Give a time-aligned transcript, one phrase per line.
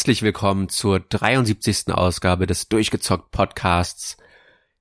[0.00, 1.92] Herzlich willkommen zur 73.
[1.92, 4.16] Ausgabe des Durchgezockt Podcasts.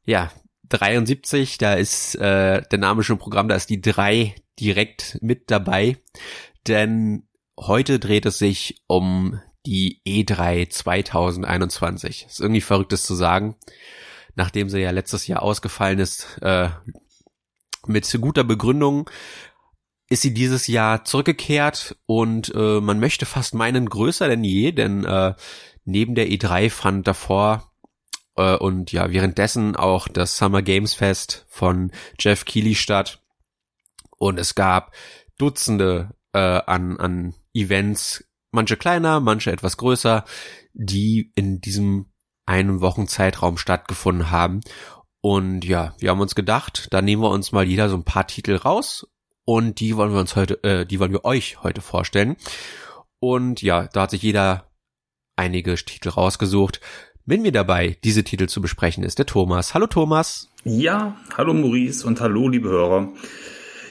[0.06, 0.32] Ja,
[0.70, 5.98] 73, da ist äh, der Name schon Programm, da ist die 3 direkt mit dabei,
[6.68, 7.28] denn
[7.60, 12.28] heute dreht es sich um die E3 2021.
[12.28, 13.58] Ist irgendwie verrücktes zu sagen,
[14.36, 16.70] nachdem sie ja letztes Jahr ausgefallen ist, äh,
[17.88, 19.10] mit guter Begründung
[20.10, 25.06] ist sie dieses Jahr zurückgekehrt und äh, man möchte fast meinen größer denn je, denn
[25.06, 25.36] äh,
[25.86, 27.72] neben der E3 fand davor
[28.36, 33.22] äh, und ja währenddessen auch das Summer Games Fest von Jeff Keighley statt
[34.18, 34.94] und es gab
[35.38, 40.26] Dutzende äh, an, an Events, manche kleiner, manche etwas größer,
[40.74, 42.12] die in diesem
[42.46, 44.62] einen Wochenzeitraum stattgefunden haben.
[45.22, 48.28] Und ja, wir haben uns gedacht, da nehmen wir uns mal jeder so ein paar
[48.28, 49.08] Titel raus
[49.50, 52.36] und die wollen wir uns heute, äh, die wollen wir euch heute vorstellen.
[53.20, 54.70] Und ja, da hat sich jeder
[55.38, 56.80] einige Titel rausgesucht.
[57.26, 59.74] Mit mir dabei, diese Titel zu besprechen, ist der Thomas.
[59.74, 60.50] Hallo Thomas.
[60.66, 63.12] Ja, hallo Maurice und hallo liebe Hörer.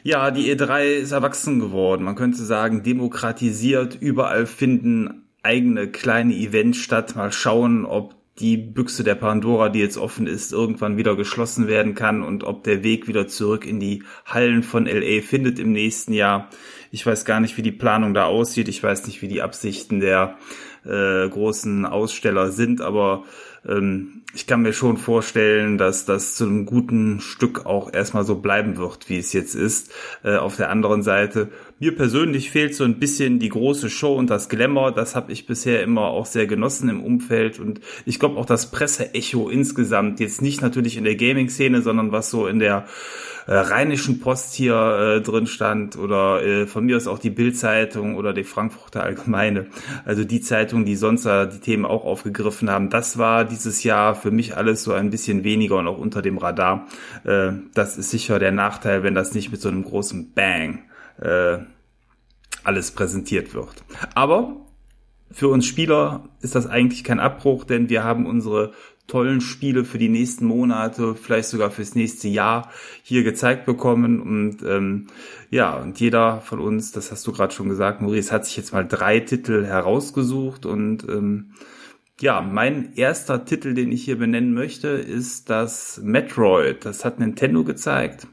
[0.04, 2.04] Ja, die E3 ist erwachsen geworden.
[2.04, 3.96] Man könnte sagen, demokratisiert.
[3.96, 7.16] Überall finden eigene kleine Events statt.
[7.16, 11.94] Mal schauen, ob die Büchse der Pandora, die jetzt offen ist, irgendwann wieder geschlossen werden
[11.94, 16.12] kann und ob der Weg wieder zurück in die Hallen von LA findet im nächsten
[16.12, 16.48] Jahr.
[16.90, 18.68] Ich weiß gar nicht, wie die Planung da aussieht.
[18.68, 20.38] Ich weiß nicht, wie die Absichten der
[20.84, 23.24] äh, großen Aussteller sind, aber
[23.66, 28.36] ähm, ich kann mir schon vorstellen, dass das zu einem guten Stück auch erstmal so
[28.36, 29.90] bleiben wird, wie es jetzt ist.
[30.22, 31.48] Äh, auf der anderen Seite,
[31.78, 34.92] mir persönlich fehlt so ein bisschen die große Show und das Glamour.
[34.92, 38.70] Das habe ich bisher immer auch sehr genossen im Umfeld und ich glaube auch das
[38.70, 42.86] Presseecho insgesamt, jetzt nicht natürlich in der Gaming-Szene, sondern was so in der
[43.48, 48.16] äh, Rheinischen Post hier äh, drin stand oder äh, von mir aus auch die Bildzeitung
[48.16, 49.68] oder die Frankfurter Allgemeine.
[50.04, 52.90] Also die Zeitung, die sonst die Themen auch aufgegriffen haben.
[52.90, 56.38] Das war dieses Jahr für mich alles so ein bisschen weniger und auch unter dem
[56.38, 56.86] Radar.
[57.24, 60.80] Äh, das ist sicher der Nachteil, wenn das nicht mit so einem großen Bang
[61.20, 61.58] äh,
[62.64, 63.84] alles präsentiert wird.
[64.14, 64.56] Aber
[65.30, 68.72] für uns Spieler ist das eigentlich kein Abbruch, denn wir haben unsere
[69.08, 72.70] tollen Spiele für die nächsten Monate, vielleicht sogar fürs nächste Jahr
[73.02, 74.20] hier gezeigt bekommen.
[74.20, 75.08] Und ähm,
[75.50, 78.72] ja, und jeder von uns, das hast du gerade schon gesagt, Maurice, hat sich jetzt
[78.72, 80.66] mal drei Titel herausgesucht.
[80.66, 81.52] Und ähm,
[82.20, 86.84] ja, mein erster Titel, den ich hier benennen möchte, ist das Metroid.
[86.84, 88.26] Das hat Nintendo gezeigt.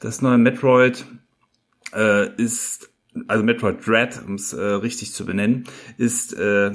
[0.00, 1.04] Das neue Metroid
[1.94, 2.90] äh, ist,
[3.26, 5.64] also Metroid Dread, um es äh, richtig zu benennen,
[5.98, 6.72] ist äh,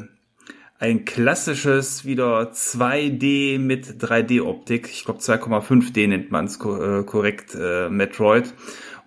[0.79, 4.89] ein klassisches wieder 2D mit 3D-Optik.
[4.89, 8.53] Ich glaube 2,5D nennt man es äh, korrekt, äh, Metroid.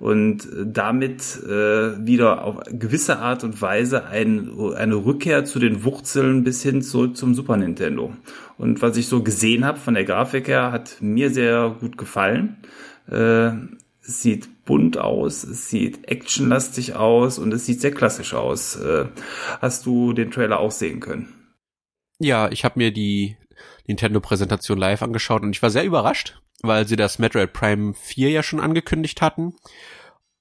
[0.00, 6.42] Und damit äh, wieder auf gewisse Art und Weise ein, eine Rückkehr zu den Wurzeln
[6.42, 8.14] bis hin zu, zum Super Nintendo.
[8.56, 12.56] Und was ich so gesehen habe von der Grafik her, hat mir sehr gut gefallen.
[13.10, 13.50] Äh,
[14.00, 18.76] es sieht bunt aus, es sieht actionlastig aus und es sieht sehr klassisch aus.
[18.76, 19.06] Äh,
[19.60, 21.28] hast du den Trailer auch sehen können?
[22.18, 23.36] Ja, ich habe mir die
[23.86, 28.42] Nintendo-Präsentation live angeschaut und ich war sehr überrascht, weil sie das Metroid Prime 4 ja
[28.42, 29.54] schon angekündigt hatten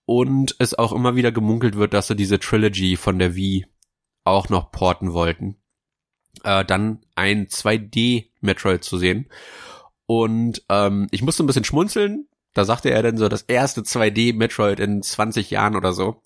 [0.05, 3.65] und es auch immer wieder gemunkelt wird, dass sie diese Trilogy von der Wii
[4.23, 5.57] auch noch porten wollten.
[6.43, 9.29] Äh, dann ein 2D-Metroid zu sehen.
[10.05, 12.27] Und ähm, ich musste ein bisschen schmunzeln.
[12.53, 16.23] Da sagte er dann so, das erste 2D-Metroid in 20 Jahren oder so.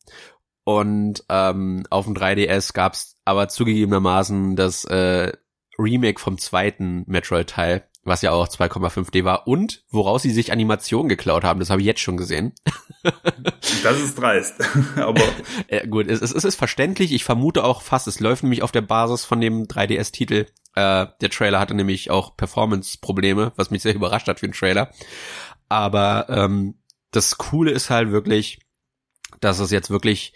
[0.63, 5.33] Und ähm, auf dem 3DS gab's aber zugegebenermaßen das äh,
[5.77, 11.43] Remake vom zweiten Metroid-Teil, was ja auch 2,5D war und woraus sie sich Animationen geklaut
[11.43, 12.53] haben, das habe ich jetzt schon gesehen.
[13.83, 14.55] das ist dreist,
[14.95, 15.23] aber
[15.67, 17.13] äh, gut, es, es, ist verständlich.
[17.13, 20.47] Ich vermute auch fast, es läuft nämlich auf der Basis von dem 3DS-Titel.
[20.75, 24.91] Äh, der Trailer hatte nämlich auch Performance-Probleme, was mich sehr überrascht hat für den Trailer.
[25.69, 26.75] Aber ähm,
[27.11, 28.59] das Coole ist halt wirklich,
[29.39, 30.33] dass es jetzt wirklich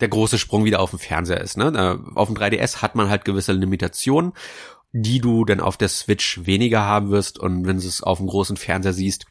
[0.00, 1.56] der große Sprung wieder auf dem Fernseher ist.
[1.56, 1.98] Ne?
[2.14, 4.32] Auf dem 3DS hat man halt gewisse Limitationen
[5.02, 8.26] die du dann auf der Switch weniger haben wirst und wenn du es auf dem
[8.26, 9.26] großen Fernseher siehst,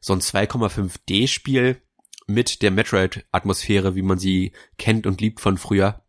[0.00, 1.82] so ein 2,5D-Spiel
[2.26, 6.04] mit der Metroid-Atmosphäre, wie man sie kennt und liebt von früher,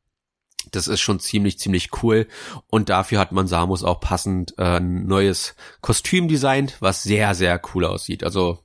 [0.72, 2.28] das ist schon ziemlich, ziemlich cool.
[2.68, 7.60] Und dafür hat man Samus auch passend äh, ein neues Kostüm designt, was sehr, sehr
[7.74, 8.24] cool aussieht.
[8.24, 8.60] Also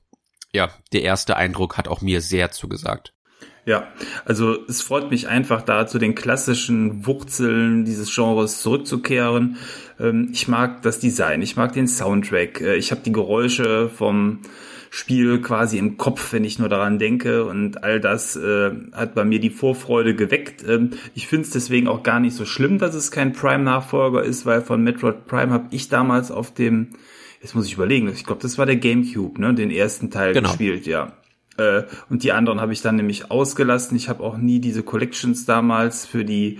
[0.53, 3.13] ja, der erste Eindruck hat auch mir sehr zugesagt.
[3.67, 3.89] Ja,
[4.23, 9.57] also es freut mich einfach da zu den klassischen Wurzeln dieses Genres zurückzukehren.
[9.99, 14.39] Ähm, ich mag das Design, ich mag den Soundtrack, äh, ich habe die Geräusche vom
[14.89, 17.43] Spiel quasi im Kopf, wenn ich nur daran denke.
[17.43, 20.63] Und all das äh, hat bei mir die Vorfreude geweckt.
[20.65, 24.45] Ähm, ich finde es deswegen auch gar nicht so schlimm, dass es kein Prime-Nachfolger ist,
[24.45, 26.91] weil von Metroid Prime habe ich damals auf dem,
[27.41, 30.47] jetzt muss ich überlegen, ich glaube, das war der GameCube, ne, den ersten Teil genau.
[30.47, 31.11] gespielt, ja.
[31.57, 33.97] Äh, und die anderen habe ich dann nämlich ausgelassen.
[33.97, 36.59] Ich habe auch nie diese Collections damals für die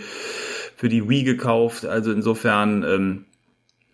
[0.75, 1.85] für die Wii gekauft.
[1.85, 3.25] Also insofern ähm,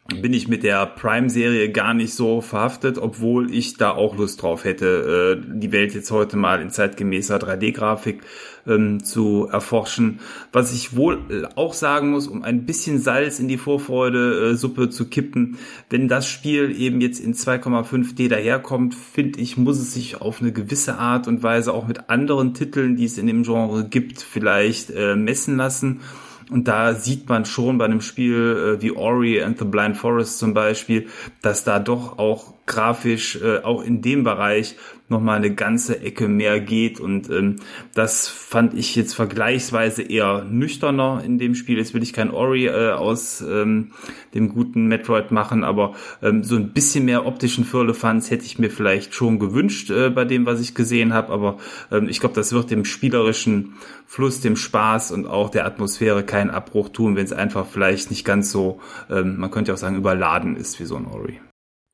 [0.07, 4.65] bin ich mit der Prime-Serie gar nicht so verhaftet, obwohl ich da auch Lust drauf
[4.65, 8.21] hätte, äh, die Welt jetzt heute mal in zeitgemäßer 3D-Grafik
[8.67, 10.19] ähm, zu erforschen.
[10.51, 15.07] Was ich wohl äh, auch sagen muss, um ein bisschen Salz in die Vorfreude-Suppe zu
[15.07, 15.57] kippen,
[15.89, 20.51] wenn das Spiel eben jetzt in 2,5D daherkommt, finde ich, muss es sich auf eine
[20.51, 24.89] gewisse Art und Weise auch mit anderen Titeln, die es in dem Genre gibt, vielleicht
[24.89, 26.01] äh, messen lassen.
[26.49, 30.39] Und da sieht man schon bei einem Spiel äh, wie Ori and the Blind Forest
[30.39, 31.07] zum Beispiel,
[31.41, 34.75] dass da doch auch grafisch äh, auch in dem Bereich
[35.09, 36.99] nochmal eine ganze Ecke mehr geht.
[36.99, 37.57] Und ähm,
[37.93, 41.77] das fand ich jetzt vergleichsweise eher nüchterner in dem Spiel.
[41.77, 43.91] Jetzt will ich kein Ori äh, aus ähm,
[44.33, 48.69] dem guten Metroid machen, aber ähm, so ein bisschen mehr optischen Firlefanz hätte ich mir
[48.69, 51.31] vielleicht schon gewünscht äh, bei dem, was ich gesehen habe.
[51.31, 51.57] Aber
[51.91, 56.49] ähm, ich glaube, das wird dem spielerischen Fluss, dem Spaß und auch der Atmosphäre keinen
[56.49, 58.79] Abbruch tun, wenn es einfach vielleicht nicht ganz so,
[59.09, 61.39] ähm, man könnte auch sagen, überladen ist wie so ein Ori.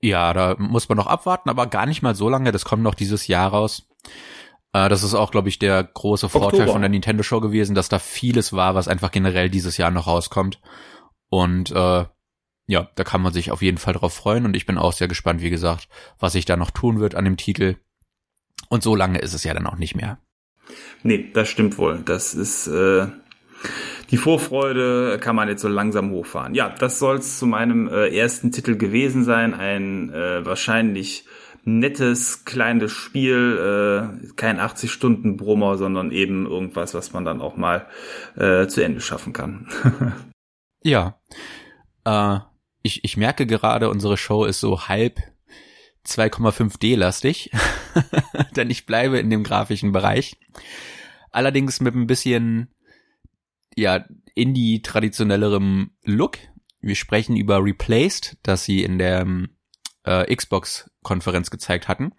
[0.01, 2.51] Ja, da muss man noch abwarten, aber gar nicht mal so lange.
[2.51, 3.87] Das kommt noch dieses Jahr raus.
[4.73, 6.71] Äh, das ist auch, glaube ich, der große Vorteil Oktober.
[6.73, 10.07] von der Nintendo Show gewesen, dass da vieles war, was einfach generell dieses Jahr noch
[10.07, 10.61] rauskommt.
[11.29, 12.05] Und äh,
[12.67, 14.45] ja, da kann man sich auf jeden Fall drauf freuen.
[14.45, 17.25] Und ich bin auch sehr gespannt, wie gesagt, was sich da noch tun wird an
[17.25, 17.77] dem Titel.
[18.69, 20.19] Und so lange ist es ja dann auch nicht mehr.
[21.03, 22.03] Nee, das stimmt wohl.
[22.05, 23.07] Das ist äh,
[24.11, 26.55] die Vorfreude kann man jetzt so langsam hochfahren.
[26.55, 29.53] Ja, das soll es zu meinem äh, ersten Titel gewesen sein.
[29.53, 31.25] Ein äh, wahrscheinlich
[31.63, 37.87] nettes, kleines Spiel, äh, kein 80-Stunden-Brummer, sondern eben irgendwas, was man dann auch mal
[38.35, 39.67] äh, zu Ende schaffen kann.
[40.83, 41.19] ja.
[42.05, 42.39] Äh,
[42.81, 45.19] ich, ich merke gerade, unsere Show ist so halb
[46.07, 47.51] 2,5D lastig,
[48.55, 50.37] denn ich bleibe in dem grafischen Bereich.
[51.31, 52.73] Allerdings mit ein bisschen
[53.79, 54.05] ja,
[54.35, 56.37] Indie-traditionellerem Look.
[56.81, 59.25] Wir sprechen über Replaced, das sie in der
[60.03, 62.13] äh, Xbox-Konferenz gezeigt hatten.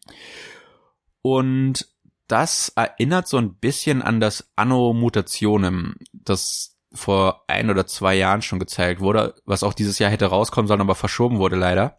[1.23, 1.89] Und
[2.27, 8.43] das erinnert so ein bisschen an das Anno Mutationem, das vor ein oder zwei Jahren
[8.43, 11.99] schon gezeigt wurde, was auch dieses Jahr hätte rauskommen sollen, aber verschoben wurde leider.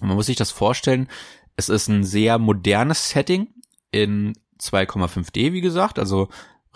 [0.00, 1.08] Man muss sich das vorstellen,
[1.56, 3.48] es ist ein sehr modernes Setting
[3.90, 6.28] in 2,5D, wie gesagt, also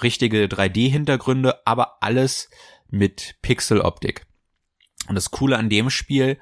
[0.03, 2.51] richtige 3D-Hintergründe, aber alles
[2.89, 4.27] mit Pixeloptik.
[5.09, 6.39] Und das Coole an dem Spiel,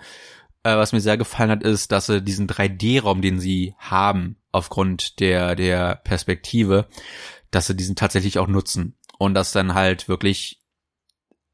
[0.63, 5.21] äh, was mir sehr gefallen hat, ist, dass sie diesen 3D-Raum, den sie haben, aufgrund
[5.21, 6.89] der, der Perspektive,
[7.51, 8.97] dass sie diesen tatsächlich auch nutzen.
[9.19, 10.61] Und dass dann halt wirklich,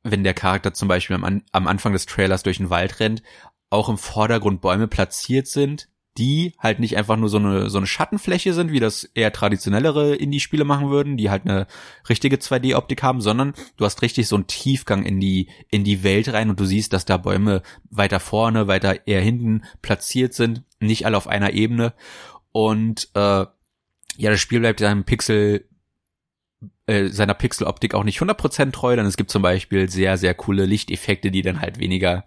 [0.03, 3.23] wenn der Charakter zum Beispiel am, am Anfang des Trailers durch den Wald rennt,
[3.71, 7.88] auch im Vordergrund Bäume platziert sind, die halt nicht einfach nur so eine, so eine
[7.88, 11.67] Schattenfläche sind, wie das eher traditionellere Indie-Spiele machen würden, die halt eine
[12.08, 16.32] richtige 2D-Optik haben, sondern du hast richtig so einen Tiefgang in die, in die Welt
[16.32, 21.05] rein und du siehst, dass da Bäume weiter vorne, weiter eher hinten platziert sind, nicht
[21.05, 21.94] alle auf einer Ebene.
[22.53, 23.46] Und äh,
[24.17, 25.69] ja, das Spiel bleibt seinem Pixel,
[26.86, 30.65] äh, seiner Pixeloptik auch nicht 100% treu, denn es gibt zum Beispiel sehr, sehr coole
[30.65, 32.24] Lichteffekte, die dann halt weniger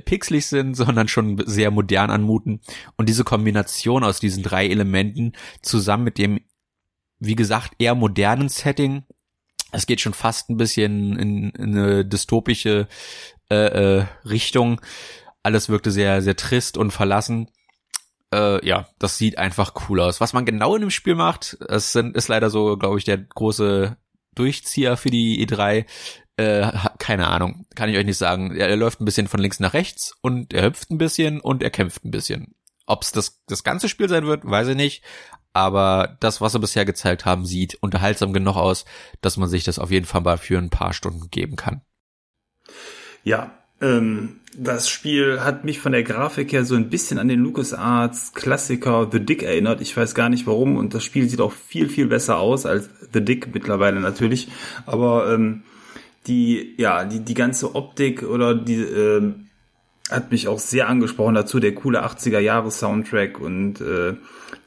[0.00, 2.60] pixelig sind, sondern schon sehr modern anmuten.
[2.96, 5.32] Und diese Kombination aus diesen drei Elementen
[5.62, 6.40] zusammen mit dem,
[7.18, 9.04] wie gesagt, eher modernen Setting,
[9.72, 12.88] es geht schon fast ein bisschen in, in eine dystopische
[13.50, 13.54] äh,
[14.00, 14.80] äh, Richtung.
[15.42, 17.50] Alles wirkte sehr, sehr trist und verlassen.
[18.32, 20.20] Äh, ja, das sieht einfach cool aus.
[20.20, 23.18] Was man genau in dem Spiel macht, es sind, ist leider so, glaube ich, der
[23.18, 23.96] große
[24.34, 25.86] Durchzieher für die E3.
[26.36, 28.54] Äh, keine Ahnung, kann ich euch nicht sagen.
[28.56, 31.62] Er, er läuft ein bisschen von links nach rechts und er hüpft ein bisschen und
[31.62, 32.54] er kämpft ein bisschen.
[32.86, 35.02] Ob es das, das ganze Spiel sein wird, weiß ich nicht.
[35.52, 38.86] Aber das, was sie bisher gezeigt haben, sieht unterhaltsam genug aus,
[39.20, 41.82] dass man sich das auf jeden Fall mal für ein paar Stunden geben kann.
[43.22, 47.40] Ja, ähm, das Spiel hat mich von der Grafik her so ein bisschen an den
[47.40, 49.80] LucasArts Klassiker The Dick erinnert.
[49.80, 52.88] Ich weiß gar nicht warum und das Spiel sieht auch viel, viel besser aus als
[53.12, 54.48] The Dick mittlerweile natürlich.
[54.86, 55.64] Aber ähm,
[56.26, 59.32] die, ja, die, die ganze Optik oder die, äh,
[60.10, 64.14] hat mich auch sehr angesprochen dazu, der coole 80er Jahre Soundtrack und äh,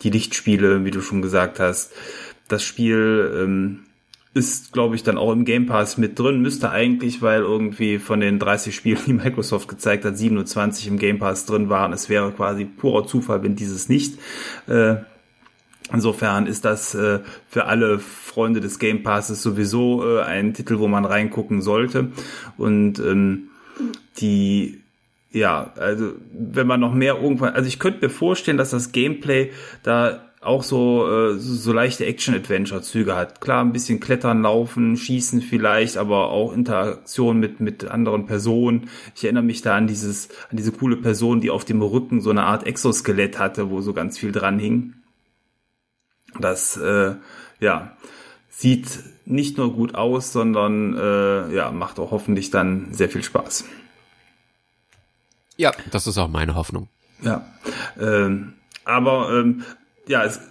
[0.02, 1.94] die Lichtspiele, wie du schon gesagt hast.
[2.48, 3.80] Das Spiel ähm,
[4.34, 6.42] ist, glaube ich, dann auch im Game Pass mit drin.
[6.42, 11.20] Müsste eigentlich, weil irgendwie von den 30 Spielen, die Microsoft gezeigt hat, 27 im Game
[11.20, 11.94] Pass drin waren.
[11.94, 14.20] Es wäre quasi purer Zufall, wenn dieses nicht.
[14.68, 14.98] Äh,
[15.94, 20.88] insofern ist das äh, für alle Freunde des Game Passes sowieso äh, ein Titel, wo
[20.88, 22.12] man reingucken sollte.
[22.58, 23.50] Und ähm,
[24.18, 24.82] die
[25.32, 29.52] ja, also wenn man noch mehr irgendwann, also ich könnte mir vorstellen, dass das Gameplay
[29.84, 33.42] da auch so, äh, so leichte Action-Adventure-Züge hat.
[33.42, 38.90] Klar, ein bisschen Klettern, Laufen, Schießen vielleicht, aber auch Interaktion mit, mit anderen Personen.
[39.16, 42.30] Ich erinnere mich da an dieses, an diese coole Person, die auf dem Rücken so
[42.30, 44.94] eine Art Exoskelett hatte, wo so ganz viel dran hing.
[46.40, 47.16] Das, äh,
[47.60, 47.92] ja,
[48.50, 48.88] sieht
[49.26, 53.66] nicht nur gut aus, sondern äh, ja, macht auch hoffentlich dann sehr viel Spaß.
[55.58, 56.90] Ja, das ist auch meine Hoffnung.
[57.22, 57.46] Ja,
[58.00, 59.64] ähm, aber ähm,
[60.08, 60.42] ja, ist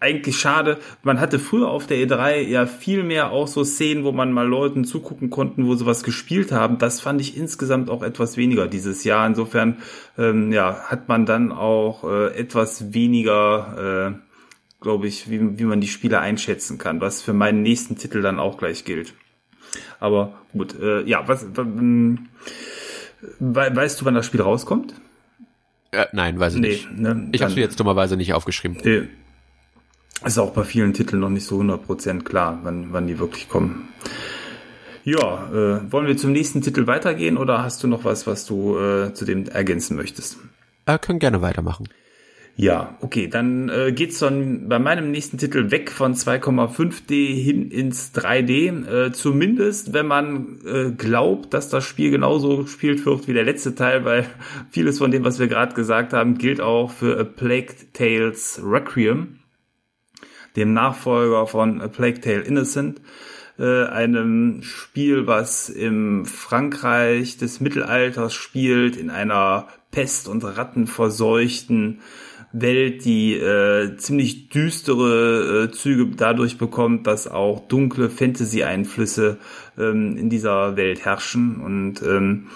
[0.00, 0.78] eigentlich schade.
[1.02, 4.46] Man hatte früher auf der E3 ja viel mehr auch so Szenen, wo man mal
[4.46, 6.78] Leuten zugucken konnten, wo sie was gespielt haben.
[6.78, 9.26] Das fand ich insgesamt auch etwas weniger dieses Jahr.
[9.26, 9.78] Insofern,
[10.18, 14.31] ähm, ja, hat man dann auch äh, etwas weniger, äh,
[14.82, 18.38] glaube ich, wie, wie man die Spiele einschätzen kann, was für meinen nächsten Titel dann
[18.38, 19.14] auch gleich gilt.
[20.00, 22.28] Aber gut, äh, ja, was, ähm,
[23.38, 24.94] weißt du, wann das Spiel rauskommt?
[25.92, 26.92] Äh, nein, weiß ich nee, nicht.
[26.92, 28.78] Ne, ich habe es jetzt dummerweise nicht aufgeschrieben.
[28.84, 29.08] Nee.
[30.24, 33.88] Ist auch bei vielen Titeln noch nicht so 100% klar, wann, wann die wirklich kommen.
[35.04, 38.78] Ja, äh, wollen wir zum nächsten Titel weitergehen oder hast du noch was, was du
[38.78, 40.38] äh, zu dem ergänzen möchtest?
[40.86, 41.88] Äh, können gerne weitermachen.
[42.54, 48.14] Ja, okay, dann äh, geht's dann bei meinem nächsten Titel weg von 2,5D hin ins
[48.14, 49.06] 3D.
[49.06, 53.74] Äh, zumindest, wenn man äh, glaubt, dass das Spiel genauso gespielt wird wie der letzte
[53.74, 54.26] Teil, weil
[54.70, 59.38] vieles von dem, was wir gerade gesagt haben, gilt auch für A Plague Tales Requiem,
[60.54, 63.00] dem Nachfolger von A Plague Tale Innocent
[63.58, 72.00] äh, einem Spiel, was im Frankreich des Mittelalters spielt, in einer Pest- und Rattenverseuchten
[72.52, 79.38] Welt, die äh, ziemlich düstere äh, Züge dadurch bekommt, dass auch dunkle Fantasy-Einflüsse
[79.78, 81.60] ähm, in dieser Welt herrschen.
[81.60, 82.48] Und ähm,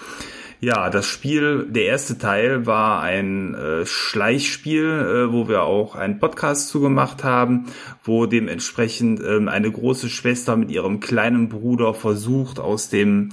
[0.59, 6.19] ja, das Spiel, der erste Teil war ein äh, Schleichspiel, äh, wo wir auch einen
[6.19, 7.65] Podcast zugemacht haben,
[8.03, 13.29] wo dementsprechend ähm, eine große Schwester mit ihrem kleinen Bruder versucht, aus dem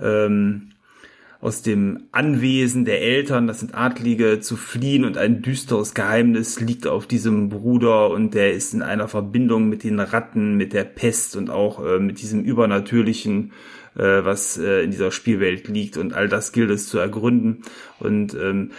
[0.00, 0.73] ähm,
[1.44, 6.86] aus dem Anwesen der Eltern, das sind Adlige, zu fliehen und ein düsteres Geheimnis liegt
[6.86, 11.36] auf diesem Bruder und der ist in einer Verbindung mit den Ratten, mit der Pest
[11.36, 13.52] und auch äh, mit diesem Übernatürlichen,
[13.94, 17.60] äh, was äh, in dieser Spielwelt liegt und all das gilt es zu ergründen
[18.00, 18.70] und ähm,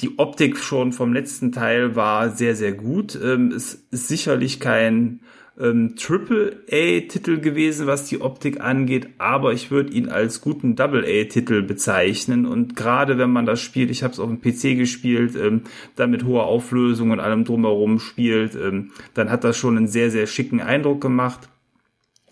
[0.00, 3.16] die Optik schon vom letzten Teil war sehr, sehr gut.
[3.22, 5.20] Ähm, es ist sicherlich kein
[5.60, 12.46] ähm, Triple-A-Titel gewesen, was die Optik angeht, aber ich würde ihn als guten Double-A-Titel bezeichnen.
[12.46, 15.62] Und gerade wenn man das spielt, ich habe es auf dem PC gespielt, ähm,
[15.96, 20.10] dann mit hoher Auflösung und allem drumherum spielt, ähm, dann hat das schon einen sehr,
[20.10, 21.48] sehr schicken Eindruck gemacht.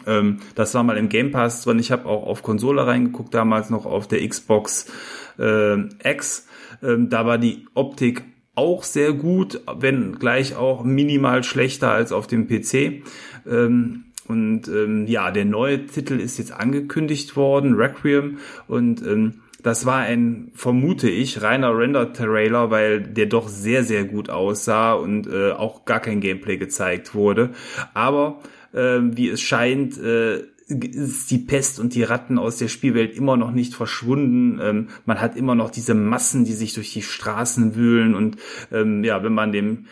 [0.07, 1.79] Ähm, das war mal im Game Pass drin.
[1.79, 4.91] Ich habe auch auf Konsole reingeguckt, damals noch auf der Xbox
[5.39, 6.47] äh, X.
[6.83, 8.23] Ähm, da war die Optik
[8.59, 13.05] auch sehr gut, wenn gleich auch minimal schlechter als auf dem PC.
[13.49, 18.39] Ähm, und ähm, ja, der neue Titel ist jetzt angekündigt worden, Requiem.
[18.67, 24.29] Und ähm, das war ein, vermute ich, reiner Render-Trailer, weil der doch sehr, sehr gut
[24.29, 27.51] aussah und äh, auch gar kein Gameplay gezeigt wurde.
[27.95, 28.41] Aber
[28.73, 33.37] äh, wie es scheint, äh, ist die Pest und die Ratten aus der Spielwelt immer
[33.37, 34.61] noch nicht verschwunden.
[34.63, 38.37] Ähm, man hat immer noch diese Massen, die sich durch die Straßen wühlen und
[38.71, 39.87] ähm, ja, wenn man dem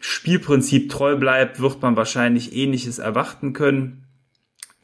[0.00, 4.03] Spielprinzip treu bleibt, wird man wahrscheinlich ähnliches erwarten können.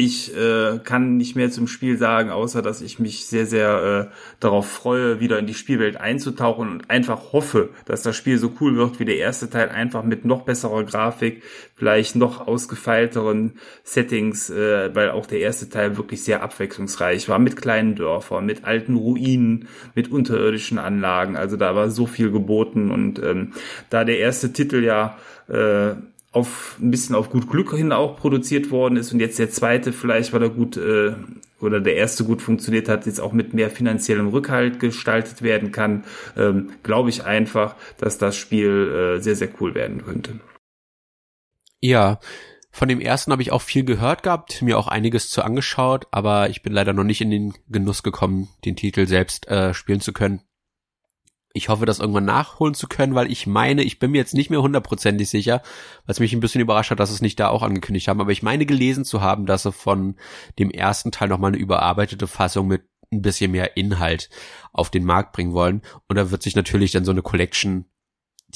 [0.03, 4.15] Ich äh, kann nicht mehr zum Spiel sagen, außer dass ich mich sehr, sehr äh,
[4.41, 8.77] darauf freue, wieder in die Spielwelt einzutauchen und einfach hoffe, dass das Spiel so cool
[8.77, 11.43] wird wie der erste Teil, einfach mit noch besserer Grafik,
[11.77, 17.61] vielleicht noch ausgefeilteren Settings, äh, weil auch der erste Teil wirklich sehr abwechslungsreich war, mit
[17.61, 21.37] kleinen Dörfern, mit alten Ruinen, mit unterirdischen Anlagen.
[21.37, 23.53] Also da war so viel geboten und ähm,
[23.91, 25.97] da der erste Titel ja äh,
[26.33, 29.93] auf ein bisschen auf gut Glück hin auch produziert worden ist und jetzt der zweite
[29.93, 31.15] vielleicht, weil er gut äh,
[31.61, 36.05] oder der erste gut funktioniert hat, jetzt auch mit mehr finanziellem Rückhalt gestaltet werden kann,
[36.37, 40.41] ähm, glaube ich einfach, dass das Spiel äh, sehr, sehr cool werden könnte.
[41.81, 42.21] Ja,
[42.71, 46.49] von dem ersten habe ich auch viel gehört gehabt, mir auch einiges zu angeschaut, aber
[46.51, 50.13] ich bin leider noch nicht in den Genuss gekommen, den Titel selbst äh, spielen zu
[50.13, 50.43] können.
[51.53, 54.51] Ich hoffe, das irgendwann nachholen zu können, weil ich meine, ich bin mir jetzt nicht
[54.51, 55.63] mehr hundertprozentig sicher,
[56.07, 58.43] was mich ein bisschen überrascht hat, dass es nicht da auch angekündigt haben, aber ich
[58.43, 60.17] meine gelesen zu haben, dass sie von
[60.59, 64.31] dem ersten Teil nochmal eine überarbeitete Fassung mit ein bisschen mehr Inhalt
[64.73, 65.83] auf den Markt bringen wollen.
[66.09, 67.87] Und da wird sich natürlich dann so eine Collection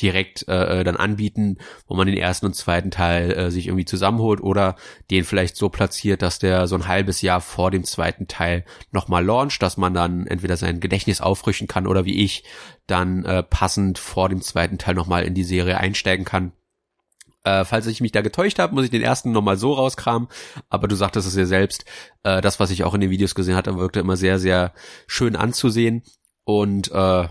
[0.01, 3.85] direkt äh, äh, dann anbieten, wo man den ersten und zweiten Teil äh, sich irgendwie
[3.85, 4.77] zusammenholt oder
[5.11, 9.25] den vielleicht so platziert, dass der so ein halbes Jahr vor dem zweiten Teil nochmal
[9.25, 12.45] launcht, dass man dann entweder sein Gedächtnis auffrischen kann oder wie ich
[12.87, 16.53] dann äh, passend vor dem zweiten Teil nochmal in die Serie einsteigen kann.
[17.45, 20.29] Äh, falls ich mich da getäuscht habe, muss ich den ersten nochmal so rauskramen.
[20.71, 21.85] Aber du sagtest es ja selbst,
[22.23, 24.73] äh, das, was ich auch in den Videos gesehen hatte, wirkte immer sehr, sehr
[25.07, 26.03] schön anzusehen.
[26.45, 27.29] Und äh,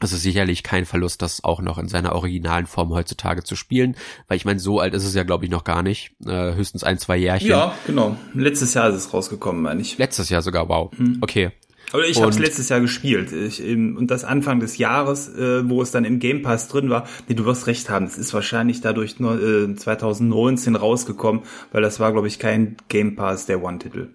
[0.00, 3.96] es ist sicherlich kein Verlust, das auch noch in seiner originalen Form heutzutage zu spielen,
[4.26, 6.12] weil ich meine, so alt ist es ja, glaube ich, noch gar nicht.
[6.24, 7.48] Äh, höchstens ein, zwei Jährchen.
[7.48, 8.16] Ja, genau.
[8.34, 9.98] Letztes Jahr ist es rausgekommen, meine ich.
[9.98, 10.90] Letztes Jahr sogar, wow.
[10.96, 11.18] Hm.
[11.20, 11.50] Okay.
[11.94, 13.32] Oder ich habe es letztes Jahr gespielt.
[13.32, 17.08] Ich, und das Anfang des Jahres, äh, wo es dann im Game Pass drin war.
[17.28, 18.04] Nee, du wirst recht haben.
[18.04, 23.16] Es ist wahrscheinlich dadurch nur, äh, 2019 rausgekommen, weil das war, glaube ich, kein Game
[23.16, 24.08] Pass der One-Titel.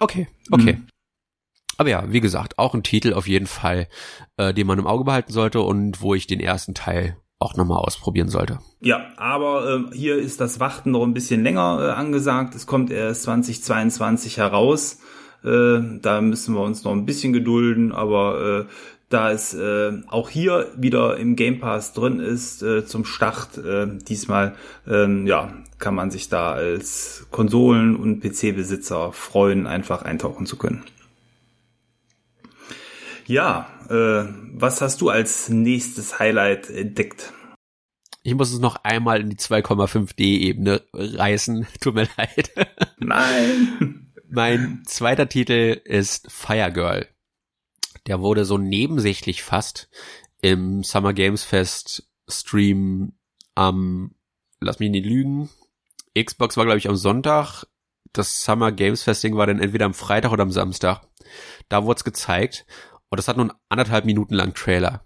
[0.00, 0.74] Okay, okay.
[0.74, 0.86] Mhm.
[1.78, 3.86] Aber ja, wie gesagt, auch ein Titel auf jeden Fall,
[4.36, 7.78] äh, den man im Auge behalten sollte und wo ich den ersten Teil auch nochmal
[7.78, 8.58] ausprobieren sollte.
[8.80, 12.56] Ja, aber äh, hier ist das Warten noch ein bisschen länger äh, angesagt.
[12.56, 14.98] Es kommt erst 2022 heraus.
[15.44, 18.72] Äh, da müssen wir uns noch ein bisschen gedulden, aber äh,
[19.08, 23.86] da es äh, auch hier wieder im Game Pass drin ist äh, zum Start äh,
[23.86, 24.56] diesmal,
[24.86, 30.82] äh, ja, kann man sich da als Konsolen- und PC-Besitzer freuen, einfach eintauchen zu können.
[33.28, 37.34] Ja, äh, was hast du als nächstes Highlight entdeckt?
[38.22, 41.66] Ich muss es noch einmal in die 2,5D-Ebene reißen.
[41.80, 42.52] Tut mir leid.
[42.98, 44.12] Nein.
[44.30, 47.06] mein zweiter Titel ist Fire Girl.
[48.06, 49.90] Der wurde so nebensächlich fast
[50.40, 53.12] im Summer Games Fest Stream
[53.54, 54.14] am,
[54.58, 55.50] lass mich nicht lügen,
[56.18, 57.64] Xbox war glaube ich am Sonntag,
[58.12, 61.02] das Summer Games Festing war dann entweder am Freitag oder am Samstag.
[61.68, 62.66] Da wurde es gezeigt
[63.10, 65.04] und das hat nun anderthalb Minuten lang Trailer.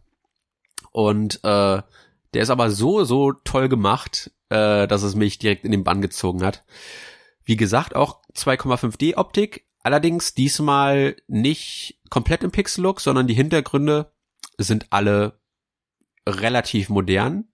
[0.91, 1.83] Und äh,
[2.35, 6.03] der ist aber so, so toll gemacht, äh, dass es mich direkt in den Bann
[6.03, 6.65] gezogen hat.
[7.45, 14.13] Wie gesagt, auch 2,5D Optik, allerdings diesmal nicht komplett im Pixel-Look, sondern die Hintergründe
[14.59, 15.41] sind alle
[16.27, 17.49] relativ modern.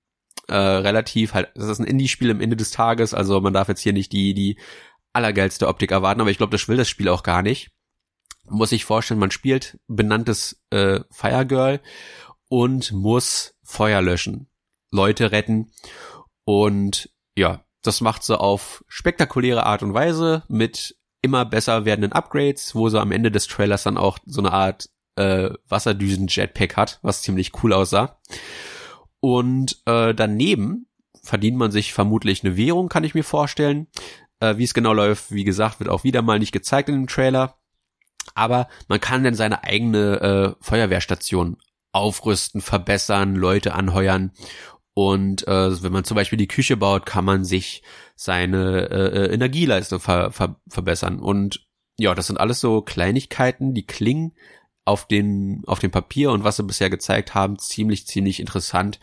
[0.47, 3.83] Äh, relativ halt, das ist ein Indie-Spiel am Ende des Tages, also man darf jetzt
[3.83, 4.59] hier nicht die, die
[5.13, 7.71] allergeilste Optik erwarten, aber ich glaube, das will das Spiel auch gar nicht
[8.51, 11.81] muss sich vorstellen, man spielt benanntes äh, Fire Girl
[12.49, 14.49] und muss Feuer löschen,
[14.91, 15.73] Leute retten
[16.45, 22.75] und ja, das macht sie auf spektakuläre Art und Weise mit immer besser werdenden Upgrades,
[22.75, 27.23] wo sie am Ende des Trailers dann auch so eine Art äh, Wasserdüsen-Jetpack hat, was
[27.23, 28.21] ziemlich cool aussah.
[29.21, 30.87] Und äh, daneben
[31.23, 33.89] verdient man sich vermutlich eine Währung, kann ich mir vorstellen.
[34.41, 37.07] Äh, wie es genau läuft, wie gesagt, wird auch wieder mal nicht gezeigt in dem
[37.09, 37.58] Trailer
[38.39, 41.59] aber man kann dann seine eigene äh, Feuerwehrstation
[41.93, 44.33] aufrüsten, verbessern, Leute anheuern
[44.99, 47.85] und äh, wenn man zum Beispiel die Küche baut, kann man sich
[48.17, 51.21] seine äh, äh, Energieleistung ver ver verbessern.
[51.21, 51.69] Und
[52.01, 54.33] ja, das sind alles so Kleinigkeiten, die klingen
[54.85, 58.99] auf den auf dem Papier und was sie bisher gezeigt haben, ziemlich ziemlich interessant.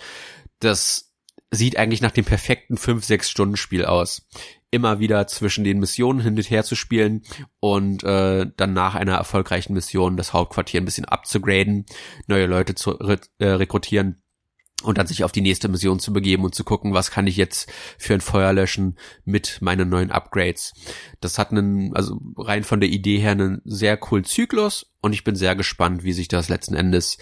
[0.60, 1.14] Das
[1.50, 4.28] sieht eigentlich nach dem perfekten 5-6 Stunden Spiel aus
[4.76, 7.24] immer wieder zwischen den Missionen hin und her zu spielen
[7.60, 11.86] und äh, dann nach einer erfolgreichen Mission das Hauptquartier ein bisschen abzugraden,
[12.28, 14.22] neue Leute zu re äh, rekrutieren
[14.84, 17.38] und dann sich auf die nächste Mission zu begeben und zu gucken, was kann ich
[17.38, 20.74] jetzt für ein Feuer löschen mit meinen neuen Upgrades.
[21.22, 25.24] Das hat einen, also rein von der Idee her einen sehr coolen Zyklus und ich
[25.24, 27.18] bin sehr gespannt, wie sich das letzten Endes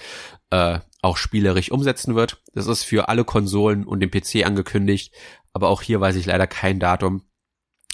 [0.50, 2.42] äh, auch spielerisch umsetzen wird.
[2.54, 5.13] Das ist für alle Konsolen und den PC angekündigt,
[5.54, 7.24] aber auch hier weiß ich leider kein Datum.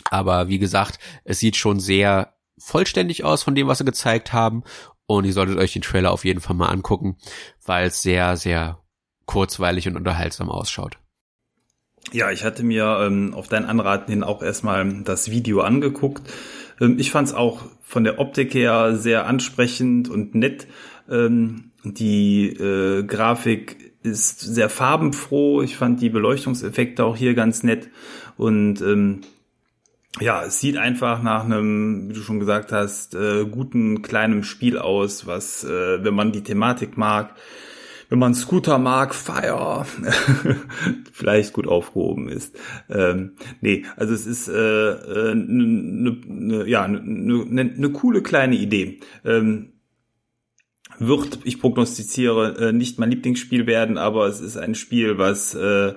[0.09, 4.63] Aber wie gesagt, es sieht schon sehr vollständig aus von dem, was sie gezeigt haben.
[5.05, 7.17] Und ihr solltet euch den Trailer auf jeden Fall mal angucken,
[7.65, 8.79] weil es sehr, sehr
[9.25, 10.97] kurzweilig und unterhaltsam ausschaut.
[12.11, 16.31] Ja, ich hatte mir ähm, auf deinen Anraten hin auch erstmal das Video angeguckt.
[16.79, 20.67] Ähm, ich fand es auch von der Optik her sehr ansprechend und nett.
[21.09, 25.61] Ähm, die äh, Grafik ist sehr farbenfroh.
[25.61, 27.89] Ich fand die Beleuchtungseffekte auch hier ganz nett.
[28.37, 29.21] Und ähm,
[30.19, 34.77] ja, es sieht einfach nach einem, wie du schon gesagt hast, äh, guten kleinen Spiel
[34.77, 37.35] aus, was, äh, wenn man die Thematik mag,
[38.09, 39.85] wenn man Scooter mag, Fire,
[41.13, 42.57] vielleicht gut aufgehoben ist.
[42.89, 48.23] Ähm, nee, also es ist äh, äh, ne, ne, ja eine ne, ne, ne coole
[48.23, 48.99] kleine Idee.
[49.23, 49.73] Ähm,
[50.97, 55.93] wird, ich prognostiziere, äh, nicht mein Lieblingsspiel werden, aber es ist ein Spiel, was äh,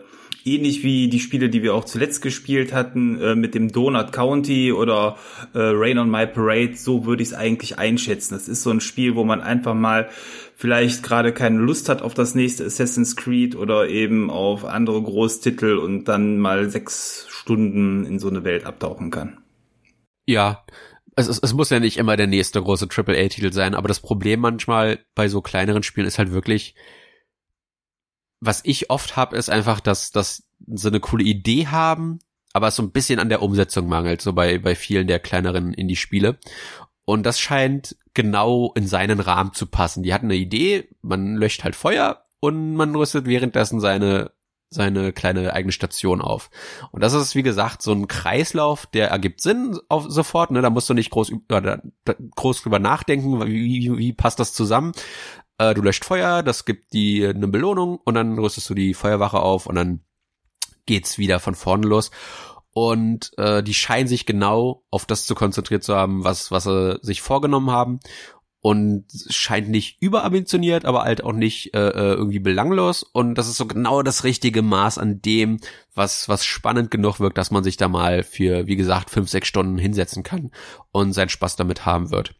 [0.46, 4.72] ähnlich wie die Spiele, die wir auch zuletzt gespielt hatten, äh, mit dem Donut County
[4.72, 5.16] oder
[5.54, 8.34] äh, Rain on My Parade, so würde ich es eigentlich einschätzen.
[8.34, 10.08] Das ist so ein Spiel, wo man einfach mal
[10.56, 15.76] vielleicht gerade keine Lust hat auf das nächste Assassin's Creed oder eben auf andere Großtitel
[15.76, 19.38] und dann mal sechs Stunden in so eine Welt abtauchen kann.
[20.26, 20.64] Ja,
[21.16, 24.40] es, es, es muss ja nicht immer der nächste große AAA-Titel sein, aber das Problem
[24.40, 26.74] manchmal bei so kleineren Spielen ist halt wirklich,
[28.42, 32.18] was ich oft habe, ist einfach, dass, dass so eine coole Idee haben,
[32.52, 35.72] aber es so ein bisschen an der Umsetzung mangelt, so bei, bei vielen der kleineren
[35.72, 36.38] Indie-Spiele.
[37.04, 40.02] Und das scheint genau in seinen Rahmen zu passen.
[40.02, 44.32] Die hatten eine Idee, man löscht halt Feuer und man rüstet währenddessen seine
[44.72, 46.50] seine kleine eigene Station auf.
[46.90, 50.50] Und das ist, wie gesagt, so ein Kreislauf, der ergibt Sinn auf, sofort.
[50.50, 50.62] Ne?
[50.62, 51.78] Da musst du nicht groß, äh,
[52.34, 54.92] groß drüber nachdenken, wie, wie, wie passt das zusammen.
[55.62, 59.40] Äh, du löscht Feuer, das gibt die eine Belohnung und dann rüstest du die Feuerwache
[59.40, 60.00] auf und dann
[60.86, 62.10] geht's wieder von vorne los.
[62.74, 66.98] Und äh, die scheinen sich genau auf das zu konzentriert zu haben, was, was sie
[67.02, 68.00] sich vorgenommen haben.
[68.64, 73.02] Und scheint nicht überambitioniert, aber halt auch nicht äh, äh, irgendwie belanglos.
[73.02, 75.58] Und das ist so genau das richtige Maß an dem,
[75.94, 79.48] was was spannend genug wirkt, dass man sich da mal für wie gesagt fünf sechs
[79.48, 80.52] Stunden hinsetzen kann
[80.92, 82.36] und seinen Spaß damit haben wird.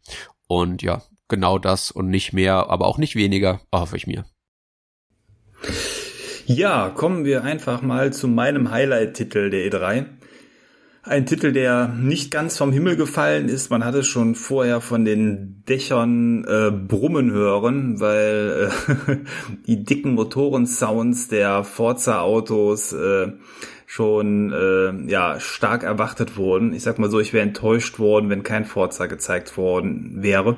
[0.47, 1.01] Und ja
[1.33, 4.25] genau das und nicht mehr, aber auch nicht weniger hoffe ich mir.
[6.45, 10.05] Ja, kommen wir einfach mal zu meinem Highlight-Titel der E3.
[11.05, 13.69] Ein Titel, der nicht ganz vom Himmel gefallen ist.
[13.69, 19.15] Man hatte schon vorher von den Dächern äh, brummen hören, weil äh,
[19.67, 23.33] die dicken Motorensounds der Forza-Autos äh,
[23.95, 26.73] schon äh, ja stark erwartet wurden.
[26.73, 30.57] Ich sag mal so, ich wäre enttäuscht worden, wenn kein Forza gezeigt worden wäre.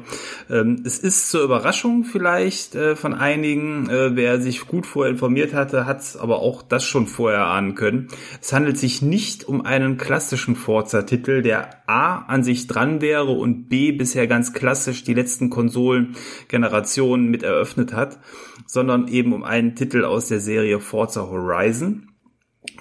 [0.49, 5.53] Ähm, es ist zur Überraschung vielleicht äh, von einigen, äh, wer sich gut vorher informiert
[5.53, 8.07] hatte, hat aber auch das schon vorher ahnen können.
[8.41, 13.67] Es handelt sich nicht um einen klassischen Forza-Titel, der A an sich dran wäre und
[13.67, 18.17] B bisher ganz klassisch die letzten Konsolengenerationen mit eröffnet hat,
[18.65, 22.14] sondern eben um einen Titel aus der Serie Forza Horizon.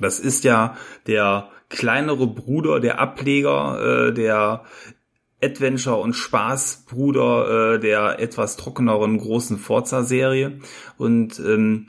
[0.00, 0.76] Das ist ja
[1.07, 4.64] der kleinere Bruder, der Ableger, äh, der
[5.42, 10.59] Adventure und Spaßbruder äh, der etwas trockeneren großen Forza-Serie.
[10.96, 11.88] Und ähm,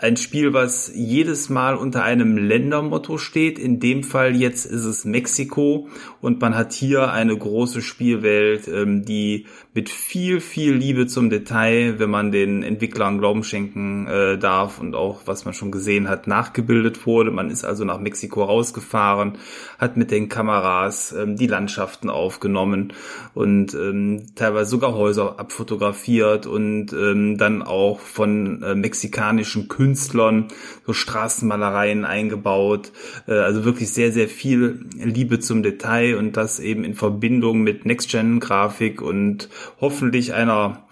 [0.00, 3.58] ein Spiel, was jedes Mal unter einem Ländermotto steht.
[3.58, 5.88] In dem Fall jetzt ist es Mexiko
[6.20, 11.98] und man hat hier eine große Spielwelt, ähm, die mit viel, viel Liebe zum Detail,
[11.98, 16.26] wenn man den Entwicklern Glauben schenken äh, darf und auch, was man schon gesehen hat,
[16.26, 17.30] nachgebildet wurde.
[17.30, 19.38] Man ist also nach Mexiko rausgefahren,
[19.78, 22.92] hat mit den Kameras ähm, die Landschaften aufgenommen
[23.34, 30.48] und ähm, teilweise sogar Häuser abfotografiert und dann auch von äh, mexikanischen Künstlern
[30.86, 32.92] so Straßenmalereien eingebaut.
[33.28, 37.84] Äh, also wirklich sehr, sehr viel Liebe zum Detail und das eben in Verbindung mit
[37.84, 40.86] Next-Gen-Grafik und hoffentlich einer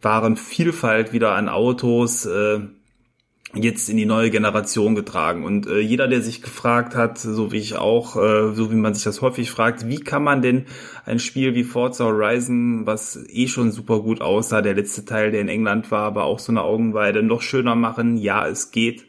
[0.00, 2.60] wahren Vielfalt wieder an Autos äh,
[3.54, 5.44] jetzt in die neue Generation getragen.
[5.44, 8.94] Und äh, jeder, der sich gefragt hat, so wie ich auch, äh, so wie man
[8.94, 10.64] sich das häufig fragt, wie kann man denn
[11.04, 15.42] ein Spiel wie Forza Horizon, was eh schon super gut aussah, der letzte Teil, der
[15.42, 18.16] in England war, aber auch so eine Augenweide, noch schöner machen?
[18.16, 19.04] Ja, es geht.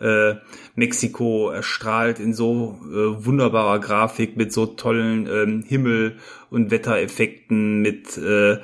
[0.00, 0.34] Äh,
[0.74, 6.16] Mexiko erstrahlt in so äh, wunderbarer Grafik mit so tollen ähm, Himmel-
[6.50, 8.58] und Wettereffekten, mit äh,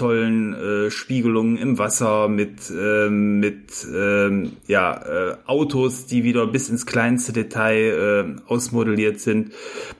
[0.00, 6.70] tollen äh, Spiegelungen im Wasser, mit, äh, mit äh, ja, äh, Autos, die wieder bis
[6.70, 9.52] ins kleinste Detail äh, ausmodelliert sind.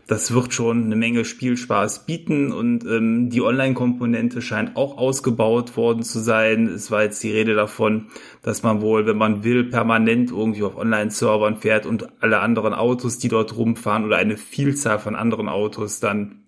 [0.06, 6.02] Das wird schon eine Menge Spielspaß bieten und ähm, die Online-Komponente scheint auch ausgebaut worden
[6.02, 6.66] zu sein.
[6.66, 8.06] Es war jetzt die Rede davon,
[8.42, 13.18] dass man wohl, wenn man will, permanent irgendwie auf Online-Servern fährt und alle anderen Autos,
[13.18, 16.39] die dort rumfahren oder eine Vielzahl von anderen Autos dann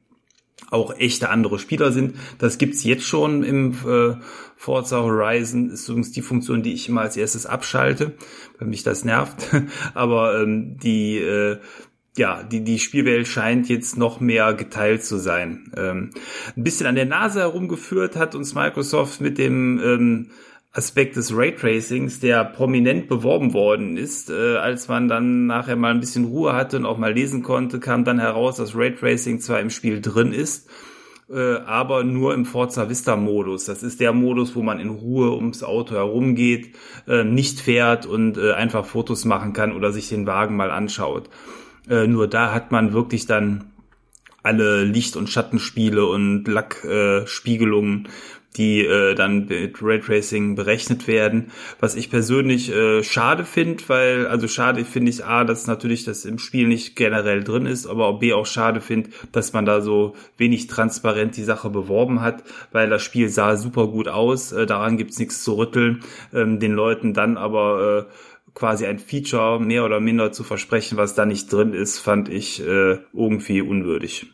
[0.71, 2.17] auch echte andere Spieler sind.
[2.39, 4.15] Das gibt's jetzt schon im äh,
[4.57, 5.71] Forza Horizon.
[5.71, 8.15] Ist übrigens die Funktion, die ich immer als erstes abschalte,
[8.59, 9.49] weil mich das nervt.
[9.95, 11.59] Aber ähm, die äh,
[12.17, 15.73] ja, die, die Spielwelt scheint jetzt noch mehr geteilt zu sein.
[15.77, 16.11] Ähm,
[16.57, 20.31] ein bisschen an der Nase herumgeführt hat uns Microsoft mit dem ähm,
[20.75, 24.31] Aspekt des Raytracings, der prominent beworben worden ist.
[24.31, 27.79] Äh, als man dann nachher mal ein bisschen Ruhe hatte und auch mal lesen konnte,
[27.79, 30.71] kam dann heraus, dass Raytracing zwar im Spiel drin ist,
[31.31, 33.67] äh, aber nur im Forza Vista Modus.
[33.67, 36.75] Das ist der Modus, wo man in Ruhe ums Auto herumgeht,
[37.07, 41.29] äh, nicht fährt und äh, einfach Fotos machen kann oder sich den Wagen mal anschaut.
[41.87, 43.73] Äh, nur da hat man wirklich dann
[44.43, 48.09] alle Licht- und Schattenspiele und Lackspiegelungen
[48.57, 51.51] die äh, dann mit Raytracing berechnet werden.
[51.81, 56.25] Was ich persönlich äh, schade finde, weil, also schade finde ich A, dass natürlich das
[56.25, 60.15] im Spiel nicht generell drin ist, aber B auch schade finde, dass man da so
[60.37, 64.97] wenig transparent die Sache beworben hat, weil das Spiel sah super gut aus, äh, daran
[64.97, 68.13] gibt's nichts zu rütteln, ähm, den Leuten dann aber äh,
[68.55, 72.61] quasi ein Feature mehr oder minder zu versprechen, was da nicht drin ist, fand ich
[72.61, 74.27] äh, irgendwie unwürdig.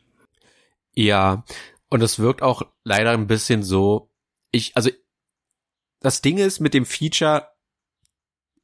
[0.95, 1.45] Ja,
[1.91, 4.08] und es wirkt auch leider ein bisschen so,
[4.53, 4.91] ich, also
[6.01, 7.49] das Ding ist mit dem Feature,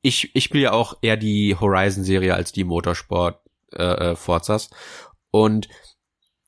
[0.02, 3.40] ich, ich spiele ja auch eher die Horizon-Serie als die Motorsport
[3.72, 4.70] äh, äh, Forzas.
[5.30, 5.68] Und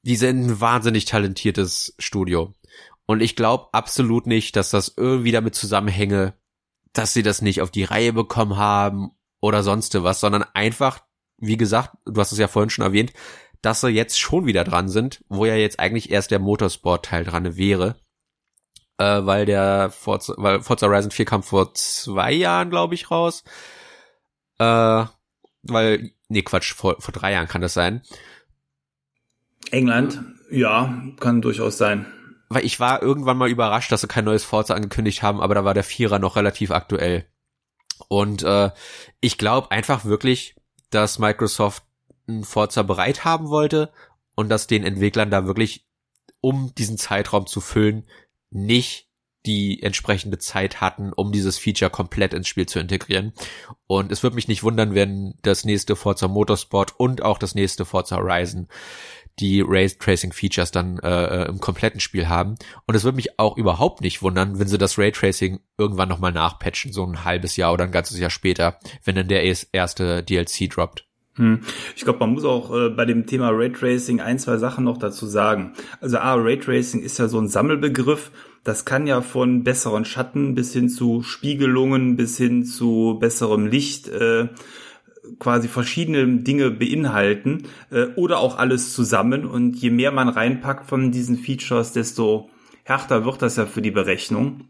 [0.02, 2.54] die sind ein wahnsinnig talentiertes Studio.
[3.06, 6.34] Und ich glaube absolut nicht, dass das irgendwie damit zusammenhänge,
[6.92, 11.00] dass sie das nicht auf die Reihe bekommen haben oder sonst was, sondern einfach,
[11.38, 13.12] wie gesagt, du hast es ja vorhin schon erwähnt,
[13.62, 17.56] dass sie jetzt schon wieder dran sind, wo ja jetzt eigentlich erst der Motorsport-Teil dran
[17.56, 17.96] wäre.
[18.98, 23.44] Äh, weil der Forza, weil Forza Horizon 4 kam vor zwei Jahren, glaube ich, raus.
[24.58, 25.04] Äh,
[25.62, 28.02] weil, nee, Quatsch, vor, vor drei Jahren kann das sein.
[29.70, 32.06] England, ja, kann durchaus sein.
[32.48, 35.64] Weil ich war irgendwann mal überrascht, dass sie kein neues Forza angekündigt haben, aber da
[35.64, 37.26] war der Vierer noch relativ aktuell.
[38.08, 38.70] Und äh,
[39.20, 40.54] ich glaube einfach wirklich,
[40.90, 41.82] dass Microsoft
[42.28, 43.92] ein Forza bereit haben wollte
[44.34, 45.86] und dass den Entwicklern da wirklich,
[46.40, 48.06] um diesen Zeitraum zu füllen,
[48.50, 49.06] nicht
[49.46, 53.32] die entsprechende Zeit hatten, um dieses Feature komplett ins Spiel zu integrieren.
[53.86, 57.84] Und es würde mich nicht wundern, wenn das nächste Forza Motorsport und auch das nächste
[57.84, 58.68] Forza Horizon
[59.38, 62.56] die Race Tracing Features dann äh, äh, im kompletten Spiel haben.
[62.86, 66.92] Und es würde mich auch überhaupt nicht wundern, wenn sie das Raytracing irgendwann nochmal nachpatchen,
[66.92, 71.06] so ein halbes Jahr oder ein ganzes Jahr später, wenn dann der erste DLC droppt.
[71.36, 71.60] Hm.
[71.94, 75.26] Ich glaube, man muss auch äh, bei dem Thema Raytracing ein, zwei Sachen noch dazu
[75.26, 75.72] sagen.
[76.00, 78.30] Also A, Raytracing ist ja so ein Sammelbegriff.
[78.64, 84.08] Das kann ja von besseren Schatten bis hin zu Spiegelungen, bis hin zu besserem Licht
[84.08, 84.48] äh,
[85.38, 89.44] quasi verschiedene Dinge beinhalten äh, oder auch alles zusammen.
[89.44, 92.48] Und je mehr man reinpackt von diesen Features, desto
[92.84, 94.68] härter wird das ja für die Berechnung.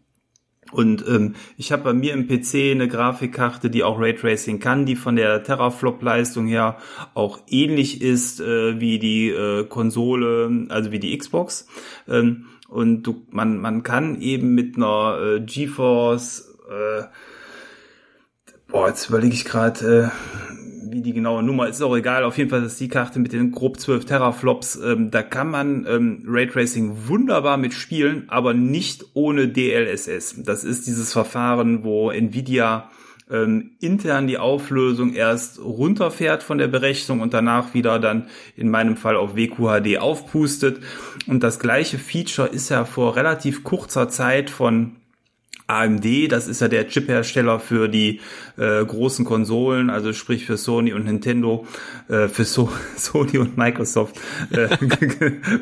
[0.72, 4.96] Und ähm, ich habe bei mir im PC eine Grafikkarte, die auch Raytracing kann, die
[4.96, 6.78] von der Teraflop-Leistung her
[7.14, 11.68] auch ähnlich ist äh, wie die äh, Konsole, also wie die Xbox.
[12.08, 17.04] Ähm, und du, man, man kann eben mit einer äh, GeForce, äh,
[18.68, 20.55] boah, jetzt überlege ich gerade, äh,
[20.90, 22.24] wie die genaue Nummer ist, auch egal.
[22.24, 24.76] Auf jeden Fall ist die Karte mit den grob 12 Teraflops.
[24.76, 30.42] Ähm, da kann man ähm, Raytracing wunderbar mitspielen, aber nicht ohne DLSS.
[30.44, 32.90] Das ist dieses Verfahren, wo Nvidia
[33.30, 38.96] ähm, intern die Auflösung erst runterfährt von der Berechnung und danach wieder dann in meinem
[38.96, 40.80] Fall auf WQHD aufpustet.
[41.26, 44.96] Und das gleiche Feature ist ja vor relativ kurzer Zeit von
[45.68, 48.20] AMD, das ist ja der Chiphersteller für die
[48.56, 51.66] äh, großen Konsolen, also sprich für Sony und Nintendo,
[52.08, 54.16] äh, für so Sony und Microsoft,
[54.50, 54.68] äh,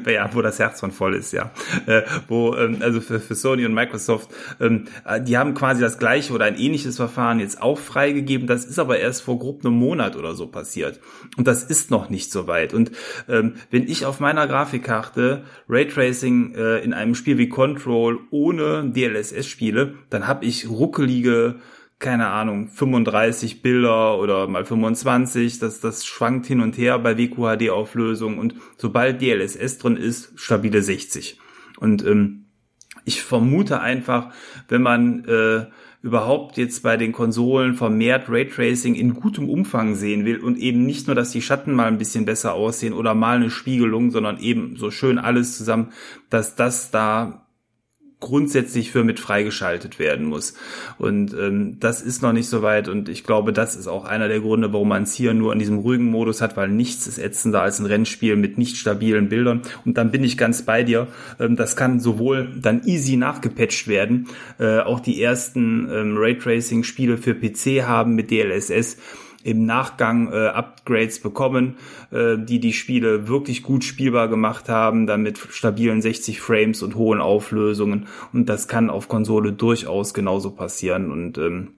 [0.12, 1.52] ja, wo das Herz von voll ist, ja,
[1.86, 4.28] äh, wo ähm, also für, für Sony und Microsoft,
[4.60, 8.46] ähm, äh, die haben quasi das gleiche oder ein ähnliches Verfahren jetzt auch freigegeben.
[8.46, 11.00] Das ist aber erst vor grob einem Monat oder so passiert
[11.38, 12.74] und das ist noch nicht so weit.
[12.74, 12.90] Und
[13.28, 19.46] ähm, wenn ich auf meiner Grafikkarte Raytracing äh, in einem Spiel wie Control ohne DLSS
[19.46, 21.56] spiele, dann habe ich ruckelige,
[21.98, 25.58] keine Ahnung, 35 Bilder oder mal 25.
[25.58, 31.38] Das, das schwankt hin und her bei WQHD-Auflösung und sobald DLSS drin ist, stabile 60.
[31.78, 32.46] Und ähm,
[33.04, 34.32] ich vermute einfach,
[34.68, 35.66] wenn man äh,
[36.04, 41.06] überhaupt jetzt bei den Konsolen vermehrt Raytracing in gutem Umfang sehen will und eben nicht
[41.06, 44.76] nur, dass die Schatten mal ein bisschen besser aussehen oder mal eine Spiegelung, sondern eben
[44.76, 45.92] so schön alles zusammen,
[46.28, 47.43] dass das da
[48.24, 50.54] grundsätzlich für mit freigeschaltet werden muss.
[50.98, 54.28] Und ähm, das ist noch nicht so weit und ich glaube, das ist auch einer
[54.28, 57.18] der Gründe, warum man es hier nur in diesem ruhigen Modus hat, weil nichts ist
[57.18, 59.60] ätzender als ein Rennspiel mit nicht stabilen Bildern.
[59.84, 61.08] Und dann bin ich ganz bei dir.
[61.38, 67.34] Ähm, das kann sowohl dann easy nachgepatcht werden, äh, auch die ersten ähm, Raytracing-Spiele für
[67.34, 68.96] PC haben mit DLSS
[69.44, 71.76] im Nachgang äh, Upgrades bekommen,
[72.10, 76.96] äh, die die Spiele wirklich gut spielbar gemacht haben, dann mit stabilen 60 Frames und
[76.96, 78.08] hohen Auflösungen.
[78.32, 81.12] Und das kann auf Konsole durchaus genauso passieren.
[81.12, 81.74] Und ähm,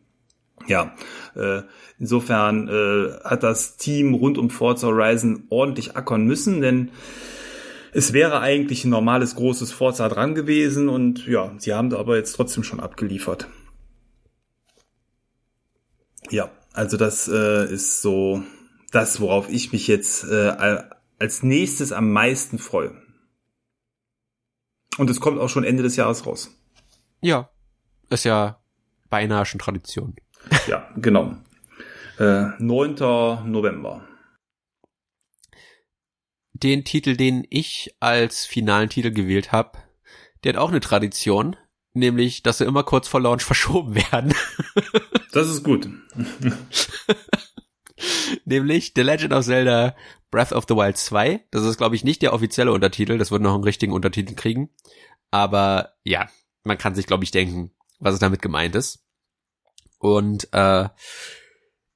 [0.68, 0.94] ja,
[1.34, 1.62] äh,
[1.98, 6.90] insofern äh, hat das Team rund um Forza Horizon ordentlich ackern müssen, denn
[7.92, 12.16] es wäre eigentlich ein normales großes Forza dran gewesen und ja, sie haben da aber
[12.16, 13.48] jetzt trotzdem schon abgeliefert.
[16.30, 18.42] Ja, also das äh, ist so
[18.92, 20.82] das, worauf ich mich jetzt äh,
[21.18, 23.02] als nächstes am meisten freue.
[24.98, 26.50] Und es kommt auch schon Ende des Jahres raus.
[27.20, 27.50] Ja,
[28.10, 28.60] ist ja
[29.10, 30.14] beinahe schon Tradition.
[30.68, 31.36] Ja, genau.
[32.18, 32.94] Äh, 9.
[33.50, 34.06] November.
[36.52, 39.78] Den Titel, den ich als finalen Titel gewählt habe,
[40.44, 41.56] der hat auch eine Tradition,
[41.96, 44.34] nämlich, dass sie immer kurz vor Launch verschoben werden.
[45.32, 45.86] Das ist gut.
[48.44, 49.96] nämlich The Legend of Zelda
[50.30, 51.44] Breath of the Wild 2.
[51.50, 53.18] Das ist, glaube ich, nicht der offizielle Untertitel.
[53.18, 54.70] Das wird noch einen richtigen Untertitel kriegen.
[55.30, 56.28] Aber ja,
[56.64, 59.04] man kann sich, glaube ich, denken, was es damit gemeint ist.
[59.98, 60.88] Und äh,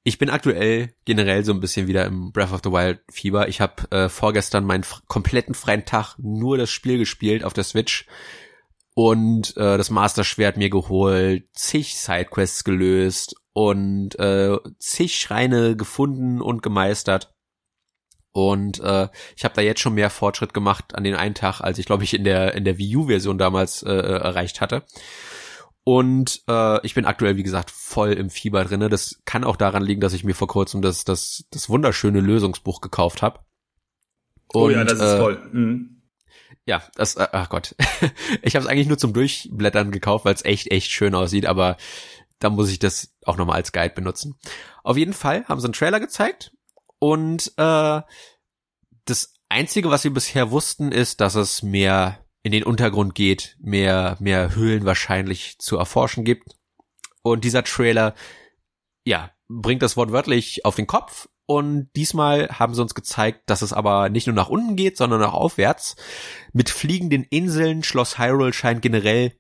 [0.03, 3.49] ich bin aktuell generell so ein bisschen wieder im Breath of the Wild Fieber.
[3.49, 8.07] Ich habe äh, vorgestern meinen kompletten freien Tag nur das Spiel gespielt auf der Switch
[9.03, 16.43] und äh, das Master Schwert mir geholt, zig Sidequests gelöst und äh, zig Schreine gefunden
[16.43, 17.35] und gemeistert.
[18.33, 21.79] Und äh, ich habe da jetzt schon mehr Fortschritt gemacht an den einen Tag, als
[21.79, 24.83] ich glaube ich in der in der Wii U Version damals äh, erreicht hatte.
[25.83, 28.91] Und äh, ich bin aktuell, wie gesagt, voll im Fieber drinne.
[28.91, 32.83] Das kann auch daran liegen, dass ich mir vor kurzem das, das, das wunderschöne Lösungsbuch
[32.83, 33.41] gekauft habe.
[34.53, 35.49] Oh ja, das ist äh, toll.
[35.53, 36.00] Mhm.
[36.67, 37.75] Ja, das, äh, ach Gott.
[38.43, 41.77] ich habe es eigentlich nur zum Durchblättern gekauft, weil es echt, echt schön aussieht, aber
[42.39, 44.37] da muss ich das auch nochmal als Guide benutzen.
[44.83, 46.53] Auf jeden Fall haben sie einen Trailer gezeigt
[46.99, 48.01] und äh,
[49.05, 54.17] das Einzige, was wir bisher wussten, ist, dass es mehr in den Untergrund geht, mehr,
[54.21, 56.57] mehr Höhlen wahrscheinlich zu erforschen gibt.
[57.23, 58.15] Und dieser Trailer,
[59.05, 61.29] ja, bringt das Wort wörtlich auf den Kopf.
[61.51, 65.21] Und diesmal haben sie uns gezeigt, dass es aber nicht nur nach unten geht, sondern
[65.25, 65.97] auch aufwärts.
[66.53, 69.33] Mit fliegenden Inseln, Schloss Hyrule scheint generell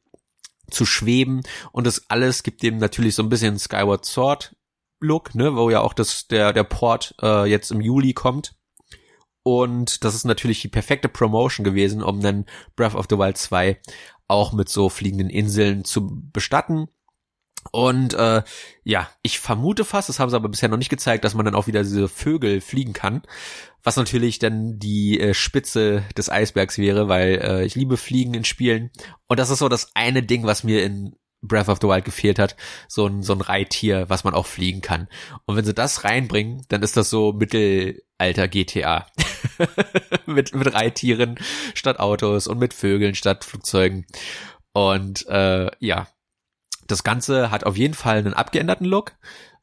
[0.72, 1.42] zu schweben.
[1.70, 4.56] Und das alles gibt dem natürlich so ein bisschen Skyward Sword
[4.98, 8.56] Look, ne, wo ja auch das, der, der Port äh, jetzt im Juli kommt.
[9.44, 12.44] Und das ist natürlich die perfekte Promotion gewesen, um dann
[12.74, 13.80] Breath of the Wild 2
[14.26, 16.88] auch mit so fliegenden Inseln zu bestatten.
[17.72, 18.42] Und äh,
[18.84, 21.54] ja, ich vermute fast, das haben sie aber bisher noch nicht gezeigt, dass man dann
[21.54, 23.22] auch wieder diese Vögel fliegen kann.
[23.82, 28.44] Was natürlich dann die äh, Spitze des Eisbergs wäre, weil äh, ich liebe Fliegen in
[28.44, 28.90] Spielen.
[29.26, 32.38] Und das ist so das eine Ding, was mir in Breath of the Wild gefehlt
[32.38, 32.56] hat,
[32.88, 35.08] so ein, so ein Reittier, was man auch fliegen kann.
[35.46, 39.06] Und wenn sie das reinbringen, dann ist das so Mittelalter GTA.
[40.26, 41.38] mit, mit Reittieren
[41.74, 44.06] statt Autos und mit Vögeln statt Flugzeugen.
[44.72, 46.08] Und äh, ja,
[46.90, 49.12] das Ganze hat auf jeden Fall einen abgeänderten Look.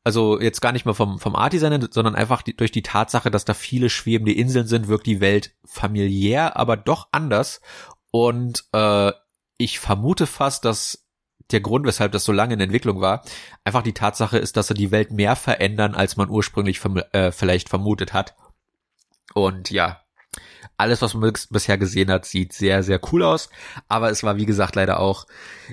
[0.04, 3.46] Also jetzt gar nicht mal vom, vom Art-Design, sondern einfach die, durch die Tatsache, dass
[3.46, 7.62] da viele schwebende Inseln sind, wirkt die Welt familiär, aber doch anders.
[8.12, 9.12] Und äh,
[9.58, 11.06] ich vermute fast, dass
[11.52, 13.24] der Grund, weshalb das so lange in Entwicklung war,
[13.64, 17.32] einfach die Tatsache ist, dass sie die Welt mehr verändern, als man ursprünglich verm äh,
[17.32, 18.36] vielleicht vermutet hat.
[19.34, 20.02] Und ja,
[20.76, 23.50] alles, was man bisher gesehen hat, sieht sehr, sehr cool aus.
[23.88, 25.26] Aber es war, wie gesagt, leider auch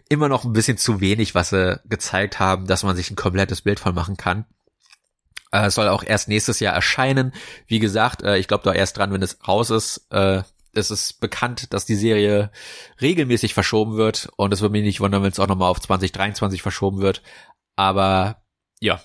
[0.09, 3.63] immer noch ein bisschen zu wenig, was sie gezeigt haben, dass man sich ein komplettes
[3.63, 4.47] Bild von machen kann.
[5.53, 7.33] Äh, es soll auch erst nächstes Jahr erscheinen.
[7.67, 10.07] Wie gesagt, äh, ich glaube da erst dran, wenn es raus ist.
[10.11, 12.51] Äh, es ist bekannt, dass die Serie
[13.01, 16.63] regelmäßig verschoben wird und es würde mich nicht wundern, wenn es auch nochmal auf 2023
[16.63, 17.23] verschoben wird.
[17.77, 18.43] Aber
[18.81, 19.01] ja,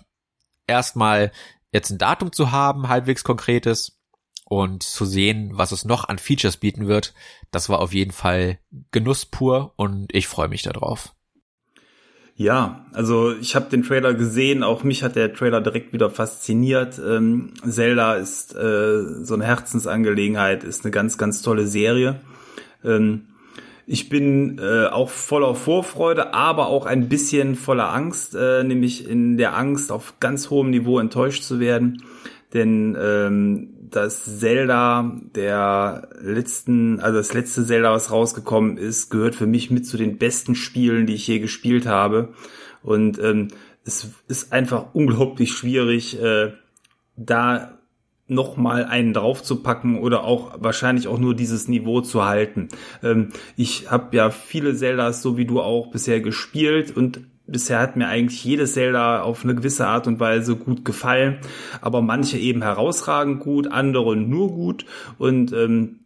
[0.66, 1.32] erstmal
[1.72, 3.99] jetzt ein Datum zu haben, halbwegs konkretes
[4.50, 7.14] und zu sehen, was es noch an Features bieten wird,
[7.52, 8.60] das war auf jeden Fall
[8.92, 11.14] Genuss pur und ich freue mich darauf.
[12.36, 17.00] Ja, also ich habe den Trailer gesehen, auch mich hat der Trailer direkt wieder fasziniert.
[17.06, 22.22] Ähm, Zelda ist äh, so eine Herzensangelegenheit, ist eine ganz, ganz tolle Serie.
[22.84, 23.28] Ähm,
[23.86, 29.36] ich bin äh, auch voller Vorfreude, aber auch ein bisschen voller Angst, äh, nämlich in
[29.36, 32.04] der Angst, auf ganz hohem Niveau enttäuscht zu werden.
[32.54, 39.48] Denn ähm, das Zelda der letzten, also das letzte Zelda, was rausgekommen ist, gehört für
[39.48, 42.30] mich mit zu den besten Spielen, die ich je gespielt habe.
[42.84, 43.50] Und ähm,
[43.86, 46.54] es ist einfach unglaublich schwierig, äh,
[47.16, 47.80] da
[48.28, 52.70] noch mal einen draufzupacken oder auch wahrscheinlich auch nur dieses Niveau zu halten.
[53.02, 57.22] Ähm, ich habe ja viele Zeldas, so wie du auch, bisher gespielt und
[57.52, 61.40] bisher hat mir eigentlich jedes Zelda auf eine gewisse Art und Weise gut gefallen,
[61.82, 64.86] aber manche eben herausragend gut, andere nur gut.
[65.18, 66.00] Und ähm,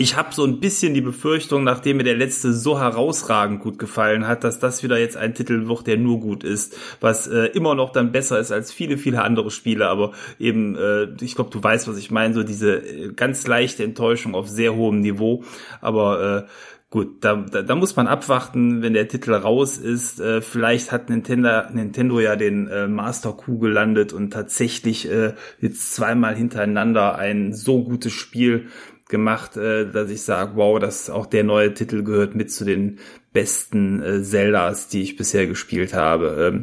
[0.00, 4.26] ich habe so ein bisschen die Befürchtung, nachdem mir der letzte so herausragend gut gefallen
[4.26, 7.74] hat, dass das wieder jetzt ein Titel wird, der nur gut ist, was äh, immer
[7.74, 11.62] noch dann besser ist als viele, viele andere Spiele, aber eben, äh, ich glaube, du
[11.62, 15.44] weißt, was ich meine, so diese äh, ganz leichte Enttäuschung auf sehr hohem Niveau,
[15.82, 16.50] aber äh,
[16.90, 20.18] Gut, da, da, da muss man abwarten, wenn der Titel raus ist.
[20.18, 25.94] Äh, vielleicht hat Nintendo, Nintendo ja den äh, Master Coup gelandet und tatsächlich äh, jetzt
[25.94, 28.66] zweimal hintereinander ein so gutes Spiel
[29.08, 32.98] gemacht, äh, dass ich sage, wow, dass auch der neue Titel gehört mit zu den
[33.32, 36.50] besten äh, Zeldas, die ich bisher gespielt habe.
[36.52, 36.62] Ähm,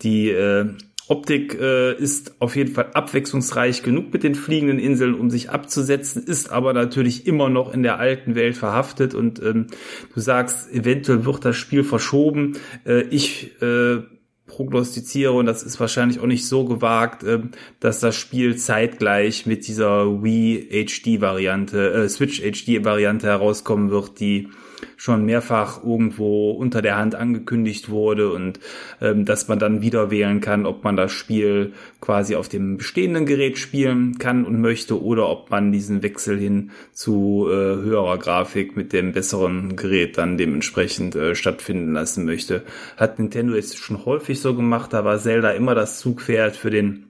[0.00, 0.70] die äh,
[1.08, 6.22] Optik äh, ist auf jeden Fall abwechslungsreich genug mit den fliegenden Inseln, um sich abzusetzen,
[6.22, 9.68] ist aber natürlich immer noch in der alten Welt verhaftet und ähm,
[10.14, 12.58] du sagst, eventuell wird das Spiel verschoben.
[12.84, 14.02] Äh, ich äh,
[14.46, 17.40] prognostiziere, und das ist wahrscheinlich auch nicht so gewagt, äh,
[17.80, 24.48] dass das Spiel zeitgleich mit dieser Wii HD-Variante, äh, Switch HD-Variante herauskommen wird, die
[24.96, 28.60] schon mehrfach irgendwo unter der Hand angekündigt wurde und
[29.00, 33.26] ähm, dass man dann wieder wählen kann, ob man das Spiel quasi auf dem bestehenden
[33.26, 38.76] Gerät spielen kann und möchte oder ob man diesen Wechsel hin zu äh, höherer Grafik
[38.76, 42.62] mit dem besseren Gerät dann dementsprechend äh, stattfinden lassen möchte.
[42.96, 47.04] Hat Nintendo jetzt schon häufig so gemacht, da war Zelda immer das Zugpferd für den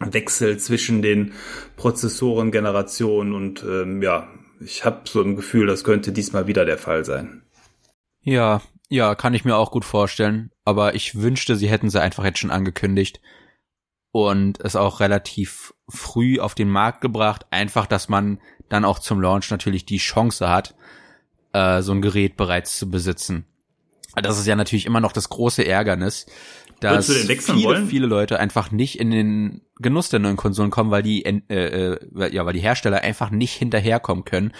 [0.00, 1.32] Wechsel zwischen den
[1.76, 4.28] Prozessorengenerationen und ähm, ja,
[4.64, 7.42] ich habe so ein Gefühl, das könnte diesmal wieder der Fall sein.
[8.22, 10.50] Ja, ja, kann ich mir auch gut vorstellen.
[10.64, 13.20] Aber ich wünschte, sie hätten sie einfach jetzt schon angekündigt
[14.12, 17.46] und es auch relativ früh auf den Markt gebracht.
[17.50, 20.74] Einfach, dass man dann auch zum Launch natürlich die Chance hat,
[21.52, 23.46] äh, so ein Gerät bereits zu besitzen.
[24.14, 26.26] Das ist ja natürlich immer noch das große Ärgernis,
[26.90, 27.86] dass viele, wollen?
[27.86, 32.34] viele Leute einfach nicht in den Genuss der neuen Konsolen kommen, weil die, äh, äh,
[32.34, 34.52] ja, weil die Hersteller einfach nicht hinterherkommen können.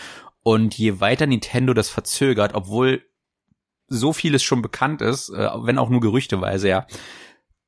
[0.42, 3.02] Und je weiter Nintendo das verzögert, obwohl
[3.88, 6.86] so vieles schon bekannt ist, äh, wenn auch nur gerüchteweise, ja,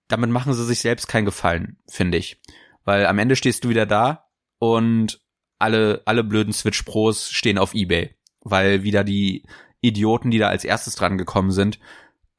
[0.08, 2.40] damit machen sie sich selbst keinen Gefallen, finde ich.
[2.84, 4.26] Weil am Ende stehst du wieder da
[4.58, 5.20] und
[5.58, 9.44] alle, alle blöden Switch Pros stehen auf Ebay, weil wieder die
[9.80, 11.78] Idioten, die da als erstes dran gekommen sind,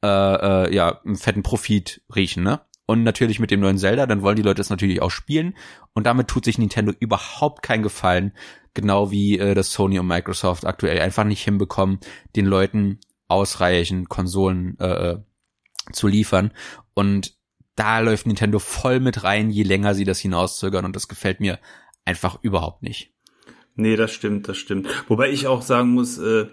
[0.06, 2.60] äh, äh, ja, einen fetten Profit riechen, ne?
[2.86, 5.56] Und natürlich mit dem neuen Zelda, dann wollen die Leute es natürlich auch spielen.
[5.92, 8.32] Und damit tut sich Nintendo überhaupt keinen Gefallen.
[8.74, 11.98] Genau wie äh, das Sony und Microsoft aktuell einfach nicht hinbekommen,
[12.36, 15.18] den Leuten ausreichend Konsolen äh, äh,
[15.92, 16.52] zu liefern.
[16.94, 17.34] Und
[17.74, 20.84] da läuft Nintendo voll mit rein, je länger sie das hinauszögern.
[20.84, 21.58] Und das gefällt mir
[22.04, 23.12] einfach überhaupt nicht.
[23.74, 24.88] Nee, das stimmt, das stimmt.
[25.08, 26.46] Wobei ich auch sagen muss, äh,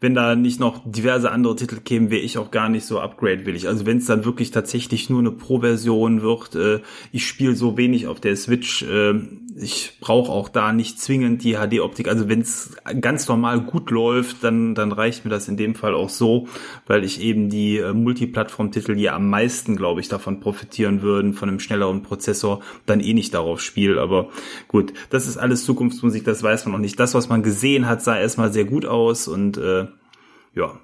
[0.00, 3.68] wenn da nicht noch diverse andere Titel kämen, wäre ich auch gar nicht so upgrade-willig.
[3.68, 6.80] Also wenn es dann wirklich tatsächlich nur eine Pro-Version wird, äh,
[7.12, 9.14] ich spiele so wenig auf der Switch, äh,
[9.56, 12.08] ich brauche auch da nicht zwingend die HD-Optik.
[12.08, 15.94] Also wenn es ganz normal gut läuft, dann, dann reicht mir das in dem Fall
[15.94, 16.48] auch so,
[16.86, 21.50] weil ich eben die äh, Multiplattform-Titel, die am meisten, glaube ich, davon profitieren würden, von
[21.50, 24.00] einem schnelleren Prozessor, dann eh nicht darauf spiele.
[24.00, 24.30] Aber
[24.66, 26.98] gut, das ist alles Zukunftsmusik, das weiß man noch nicht.
[26.98, 29.86] Das, was man gesehen hat, sah erstmal sehr gut aus und äh,
[30.54, 30.80] ja,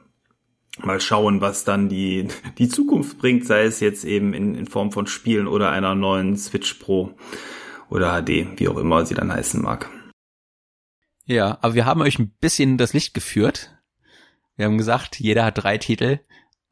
[0.82, 4.92] mal schauen, was dann die, die Zukunft bringt, sei es jetzt eben in, in Form
[4.92, 7.14] von Spielen oder einer neuen Switch Pro
[7.88, 9.90] oder HD, wie auch immer sie dann heißen mag.
[11.24, 13.76] Ja, aber wir haben euch ein bisschen das Licht geführt.
[14.56, 16.20] Wir haben gesagt, jeder hat drei Titel,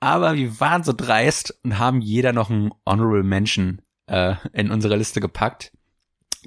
[0.01, 4.97] aber wir waren so dreist und haben jeder noch einen Honorable Mention äh, in unsere
[4.97, 5.73] Liste gepackt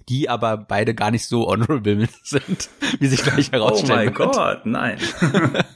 [0.10, 2.70] die aber beide gar nicht so honorable sind,
[3.00, 3.91] wie sich gleich herausstellt.
[3.91, 4.98] Oh mein Gott, nein.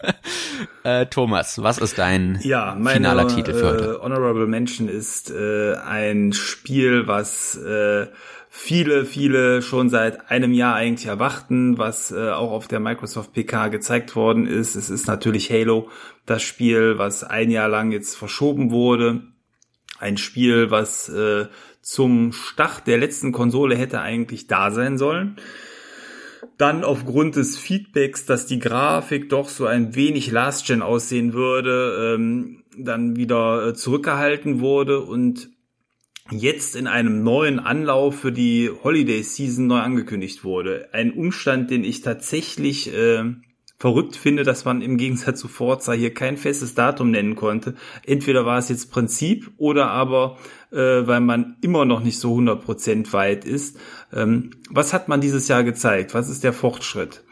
[0.84, 4.00] äh, Thomas, was ist dein ja, meine, finaler Titel für heute?
[4.00, 8.08] Äh, honorable Mention ist äh, ein Spiel, was äh,
[8.54, 13.70] viele, viele schon seit einem Jahr eigentlich erwarten, was äh, auch auf der Microsoft PK
[13.70, 14.76] gezeigt worden ist.
[14.76, 15.90] Es ist natürlich Halo,
[16.26, 19.22] das Spiel, was ein Jahr lang jetzt verschoben wurde.
[20.00, 21.48] Ein Spiel, was äh,
[21.82, 25.38] zum Start der letzten Konsole hätte eigentlich da sein sollen.
[26.58, 32.64] Dann aufgrund des Feedbacks, dass die Grafik doch so ein wenig Last-Gen aussehen würde, ähm,
[32.78, 35.50] dann wieder äh, zurückgehalten wurde und
[36.30, 40.90] jetzt in einem neuen Anlauf für die Holiday Season neu angekündigt wurde.
[40.94, 43.24] Ein Umstand, den ich tatsächlich äh,
[43.82, 47.74] verrückt finde, dass man im Gegensatz zu Forza hier kein festes Datum nennen konnte.
[48.06, 50.38] Entweder war es jetzt Prinzip oder aber,
[50.72, 53.80] äh, weil man immer noch nicht so 100% weit ist.
[54.14, 56.14] Ähm, was hat man dieses Jahr gezeigt?
[56.14, 57.24] Was ist der Fortschritt?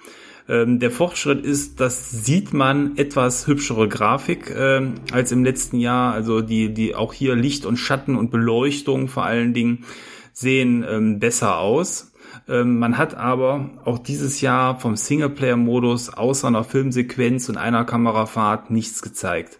[0.47, 4.81] Ähm, der Fortschritt ist, das sieht man etwas hübschere Grafik äh,
[5.11, 6.13] als im letzten Jahr.
[6.13, 9.85] Also die, die auch hier Licht und Schatten und Beleuchtung vor allen Dingen
[10.33, 12.08] sehen ähm, besser aus.
[12.49, 18.71] Ähm, man hat aber auch dieses Jahr vom Singleplayer-Modus außer einer Filmsequenz und einer Kamerafahrt
[18.71, 19.59] nichts gezeigt.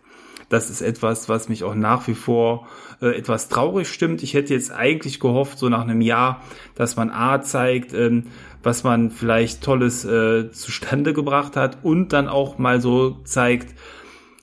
[0.49, 2.67] Das ist etwas, was mich auch nach wie vor
[3.01, 4.23] äh, etwas traurig stimmt.
[4.23, 6.41] Ich hätte jetzt eigentlich gehofft, so nach einem Jahr,
[6.73, 8.27] dass man A zeigt, ähm,
[8.63, 13.75] was man vielleicht Tolles äh, zustande gebracht hat und dann auch mal so zeigt,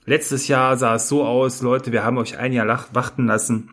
[0.04, 3.70] letztes Jahr sah es so aus, Leute, wir haben euch ein Jahr warten lassen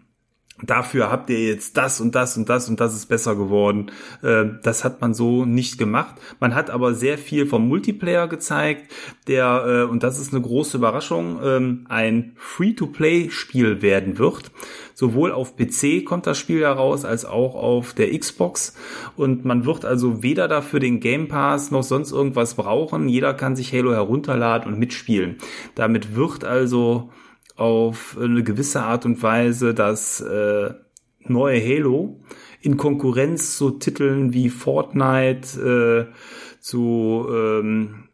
[0.61, 3.91] dafür habt ihr jetzt das und das und das und das ist besser geworden.
[4.21, 6.15] Äh, das hat man so nicht gemacht.
[6.39, 8.91] Man hat aber sehr viel vom Multiplayer gezeigt,
[9.27, 14.51] der, äh, und das ist eine große Überraschung, ähm, ein Free-to-Play-Spiel werden wird.
[14.93, 18.75] Sowohl auf PC kommt das Spiel heraus, als auch auf der Xbox.
[19.17, 23.09] Und man wird also weder dafür den Game Pass noch sonst irgendwas brauchen.
[23.09, 25.37] Jeder kann sich Halo herunterladen und mitspielen.
[25.73, 27.09] Damit wird also
[27.55, 30.73] auf eine gewisse Art und Weise das äh,
[31.19, 32.19] neue Halo
[32.61, 38.05] in Konkurrenz zu Titeln wie Fortnite, äh, zu ähm,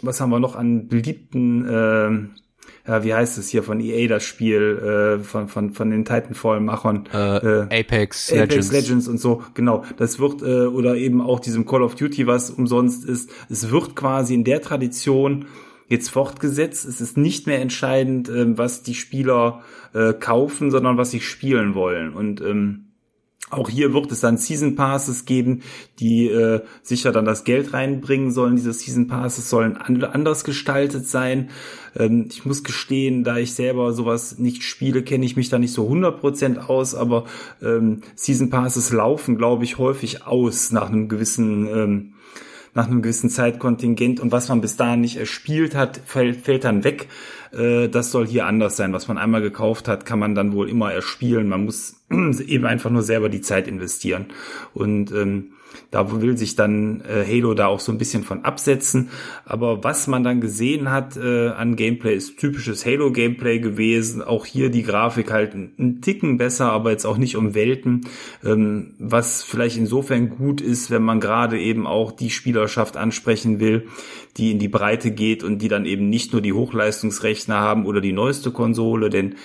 [0.00, 2.10] was haben wir noch an beliebten äh,
[2.86, 7.08] ja, wie heißt es hier von EA das Spiel äh, von von von den Titanfall-Machern
[7.12, 8.72] äh, äh, Apex, Apex Legends.
[8.72, 12.50] Legends und so genau das wird äh, oder eben auch diesem Call of Duty was
[12.50, 15.46] umsonst ist es wird quasi in der Tradition
[15.88, 16.86] jetzt fortgesetzt.
[16.86, 19.62] Es ist nicht mehr entscheidend, ähm, was die Spieler
[19.94, 22.12] äh, kaufen, sondern was sie spielen wollen.
[22.12, 22.88] Und ähm,
[23.50, 25.62] auch hier wird es dann Season Passes geben,
[26.00, 28.56] die äh, sicher dann das Geld reinbringen sollen.
[28.56, 31.48] Diese Season Passes sollen anders gestaltet sein.
[31.96, 35.72] Ähm, ich muss gestehen, da ich selber sowas nicht spiele, kenne ich mich da nicht
[35.72, 37.24] so 100% aus, aber
[37.62, 42.14] ähm, Season Passes laufen, glaube ich, häufig aus nach einem gewissen ähm,
[42.74, 46.84] nach einem gewissen Zeitkontingent und was man bis dahin nicht erspielt hat, fällt, fällt dann
[46.84, 47.08] weg.
[47.52, 48.92] Äh, das soll hier anders sein.
[48.92, 51.48] Was man einmal gekauft hat, kann man dann wohl immer erspielen.
[51.48, 54.26] Man muss eben einfach nur selber die Zeit investieren.
[54.74, 55.52] Und ähm,
[55.90, 59.08] da will sich dann äh, Halo da auch so ein bisschen von absetzen.
[59.46, 64.22] Aber was man dann gesehen hat äh, an Gameplay ist typisches Halo-Gameplay gewesen.
[64.22, 68.02] Auch hier die Grafik halt ein, Ticken besser, aber jetzt auch nicht um Welten.
[68.44, 73.88] Ähm, was vielleicht insofern gut ist, wenn man gerade eben auch die Spielerschaft ansprechen will,
[74.36, 78.00] die in die Breite geht und die dann eben nicht nur die Hochleistungsrechner haben oder
[78.00, 79.36] die neueste Konsole, denn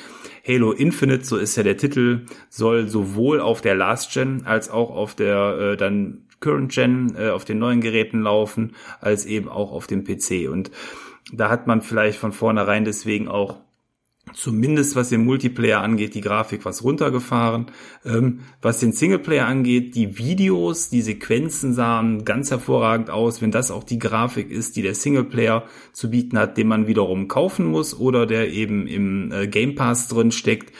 [0.45, 4.89] Halo Infinite, so ist ja der Titel, soll sowohl auf der Last Gen als auch
[4.89, 9.71] auf der äh, dann Current Gen, äh, auf den neuen Geräten laufen, als eben auch
[9.71, 10.49] auf dem PC.
[10.51, 10.69] Und
[11.31, 13.61] da hat man vielleicht von vornherein deswegen auch
[14.33, 17.67] zumindest was den Multiplayer angeht, die Grafik was runtergefahren.
[18.05, 23.41] Ähm, was den Singleplayer angeht, die Videos, die Sequenzen sahen ganz hervorragend aus.
[23.41, 27.27] Wenn das auch die Grafik ist, die der Singleplayer zu bieten hat, den man wiederum
[27.27, 30.73] kaufen muss oder der eben im äh, Game Pass drin steckt,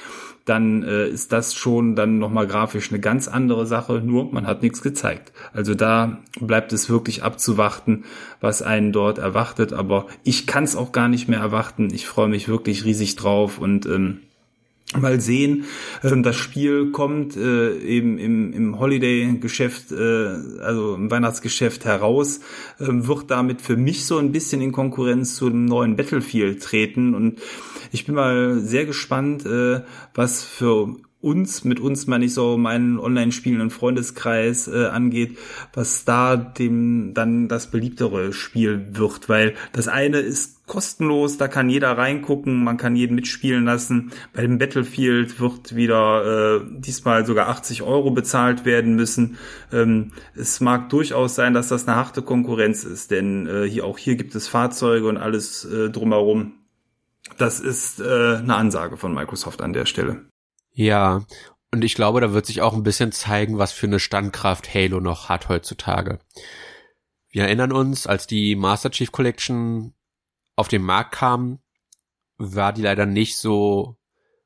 [0.46, 4.62] dann äh, ist das schon dann nochmal grafisch eine ganz andere Sache, nur man hat
[4.62, 5.32] nichts gezeigt.
[5.54, 8.04] Also da bleibt es wirklich abzuwarten,
[8.42, 11.94] was einen dort erwartet, aber ich kann es auch gar nicht mehr erwarten.
[11.94, 14.20] Ich freue mich wirklich riesig drauf und ähm,
[14.98, 15.66] mal sehen.
[16.04, 19.96] Ähm, das Spiel kommt äh, eben im, Holiday-Geschäft, äh,
[20.62, 22.40] also im Weihnachtsgeschäft heraus,
[22.80, 27.14] äh, wird damit für mich so ein bisschen in Konkurrenz zu dem neuen Battlefield treten.
[27.14, 27.42] Und
[27.92, 29.82] ich bin mal sehr gespannt, äh,
[30.14, 35.38] was für uns, mit uns meine ich so meinen online spielenden Freundeskreis äh, angeht,
[35.74, 41.70] was da dem dann das beliebtere Spiel wird, weil das eine ist kostenlos, da kann
[41.70, 44.12] jeder reingucken, man kann jeden mitspielen lassen.
[44.34, 49.38] Bei dem Battlefield wird wieder äh, diesmal sogar 80 Euro bezahlt werden müssen.
[49.72, 53.98] Ähm, es mag durchaus sein, dass das eine harte Konkurrenz ist, denn äh, hier auch
[53.98, 56.54] hier gibt es Fahrzeuge und alles äh, drumherum.
[57.38, 60.26] Das ist äh, eine Ansage von Microsoft an der Stelle.
[60.74, 61.26] Ja,
[61.72, 65.00] und ich glaube, da wird sich auch ein bisschen zeigen, was für eine Standkraft Halo
[65.00, 66.20] noch hat heutzutage.
[67.30, 69.94] Wir erinnern uns, als die Master Chief Collection
[70.56, 71.60] auf den Markt kam,
[72.38, 73.98] war die leider nicht so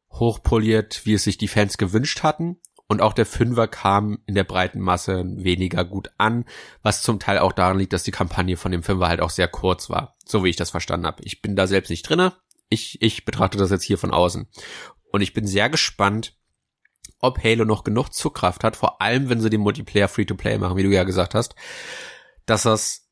[0.09, 2.61] hochpoliert, wie es sich die Fans gewünscht hatten.
[2.87, 6.45] Und auch der Fünfer kam in der breiten Masse weniger gut an,
[6.81, 9.49] was zum Teil auch daran liegt, dass die Kampagne von dem Fünfer halt auch sehr
[9.49, 11.23] kurz war, so wie ich das verstanden habe.
[11.23, 12.33] Ich bin da selbst nicht drinne.
[12.69, 14.47] Ich, ich betrachte das jetzt hier von außen.
[15.17, 16.37] Und ich bin sehr gespannt,
[17.17, 20.83] ob Halo noch genug Zugkraft hat, vor allem wenn sie den Multiplayer Free-to-Play machen, wie
[20.83, 21.55] du ja gesagt hast,
[22.45, 23.09] dass das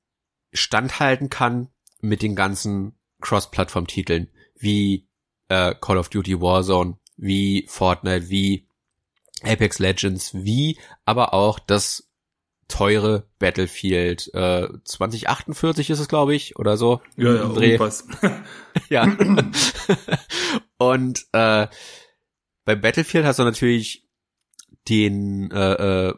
[0.53, 1.69] standhalten kann
[2.01, 5.09] mit den ganzen Cross-Plattform-Titeln wie
[5.47, 8.67] äh, Call of Duty Warzone, wie Fortnite, wie
[9.41, 12.04] Apex Legends, wie aber auch das
[12.67, 17.01] teure Battlefield äh, 2048 ist es, glaube ich, oder so.
[17.15, 18.07] Ja, ja, irgendwas.
[18.89, 19.03] ja.
[20.77, 21.67] Und äh,
[22.65, 24.07] bei Battlefield hast du natürlich
[24.87, 26.13] den äh, äh,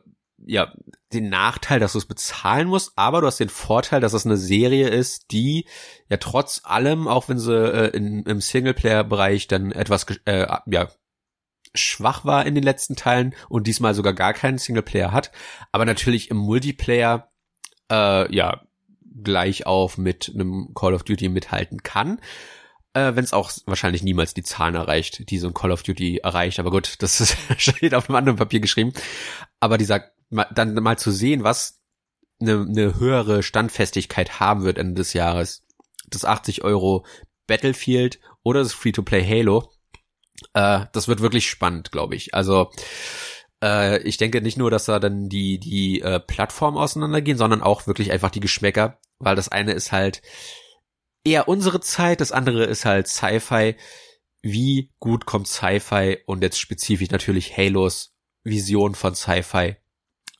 [0.45, 0.73] ja
[1.13, 4.37] den Nachteil, dass du es bezahlen musst, aber du hast den Vorteil, dass es eine
[4.37, 5.67] Serie ist, die
[6.09, 10.89] ja trotz allem, auch wenn sie äh, in, im Singleplayer-Bereich dann etwas äh, ja
[11.75, 15.31] schwach war in den letzten Teilen und diesmal sogar gar keinen Singleplayer hat,
[15.71, 17.31] aber natürlich im Multiplayer
[17.91, 18.61] äh, ja
[19.23, 22.19] gleich auf mit einem Call of Duty mithalten kann.
[22.93, 26.17] äh, wenn es auch wahrscheinlich niemals die Zahlen erreicht, die so ein Call of Duty
[26.23, 26.59] erreicht.
[26.59, 28.93] Aber gut, das ist, steht auf einem anderen Papier geschrieben.
[29.59, 31.79] Aber dieser, dann mal zu sehen, was
[32.39, 35.65] eine, eine höhere Standfestigkeit haben wird Ende des Jahres.
[36.07, 37.05] Das 80 Euro
[37.47, 39.71] Battlefield oder das Free-to-Play Halo.
[40.53, 42.33] Äh, das wird wirklich spannend, glaube ich.
[42.33, 42.71] Also
[43.63, 47.87] äh, ich denke nicht nur, dass da dann die die äh, Plattformen auseinandergehen, sondern auch
[47.87, 50.21] wirklich einfach die Geschmäcker, weil das eine ist halt
[51.23, 53.75] eher unsere Zeit, das andere ist halt Sci-Fi.
[54.41, 59.75] Wie gut kommt Sci-Fi und jetzt spezifisch natürlich Halos Vision von Sci-Fi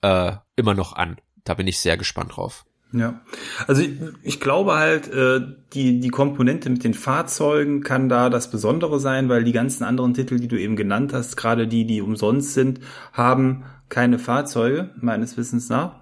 [0.01, 1.19] äh, immer noch an?
[1.43, 2.65] Da bin ich sehr gespannt drauf.
[2.93, 3.19] Ja,
[3.67, 3.91] also ich,
[4.23, 5.41] ich glaube halt, äh,
[5.73, 10.13] die, die Komponente mit den Fahrzeugen kann da das Besondere sein, weil die ganzen anderen
[10.13, 12.79] Titel, die du eben genannt hast, gerade die, die umsonst sind,
[13.11, 15.95] haben keine Fahrzeuge, meines Wissens nach.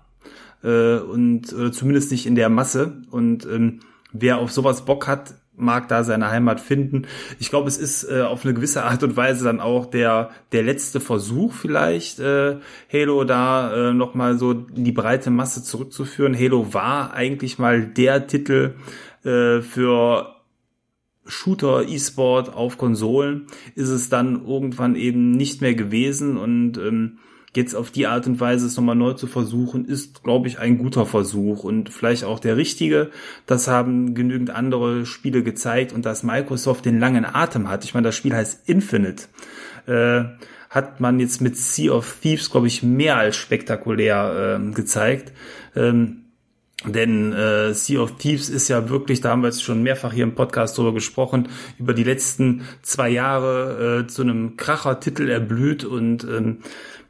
[0.63, 3.01] Äh, und äh, zumindest nicht in der Masse.
[3.09, 3.79] Und ähm,
[4.13, 7.03] wer auf sowas Bock hat, mag da seine Heimat finden.
[7.39, 10.64] Ich glaube, es ist äh, auf eine gewisse Art und Weise dann auch der der
[10.64, 12.58] letzte Versuch vielleicht äh,
[12.91, 16.38] Halo da äh, noch mal so die breite Masse zurückzuführen.
[16.38, 18.76] Halo war eigentlich mal der Titel
[19.24, 20.36] äh, für
[21.26, 23.47] Shooter E-Sport auf Konsolen.
[23.76, 27.18] Ist es dann irgendwann eben nicht mehr gewesen und ähm,
[27.56, 30.78] jetzt auf die Art und Weise es nochmal neu zu versuchen, ist, glaube ich, ein
[30.78, 33.12] guter Versuch und vielleicht auch der richtige.
[33.45, 37.84] Das haben genügend andere Spiele gezeigt und dass Microsoft den langen Atem hat.
[37.84, 39.26] Ich meine, das Spiel heißt Infinite.
[39.88, 40.26] Äh,
[40.70, 45.32] hat man jetzt mit Sea of Thieves, glaube ich, mehr als spektakulär äh, gezeigt.
[45.76, 46.26] Ähm,
[46.84, 50.24] denn äh, Sea of Thieves ist ja wirklich, da haben wir jetzt schon mehrfach hier
[50.24, 51.47] im Podcast drüber gesprochen,
[51.80, 56.60] über die letzten zwei Jahre äh, zu einem Kracher-Titel erblüht und ähm,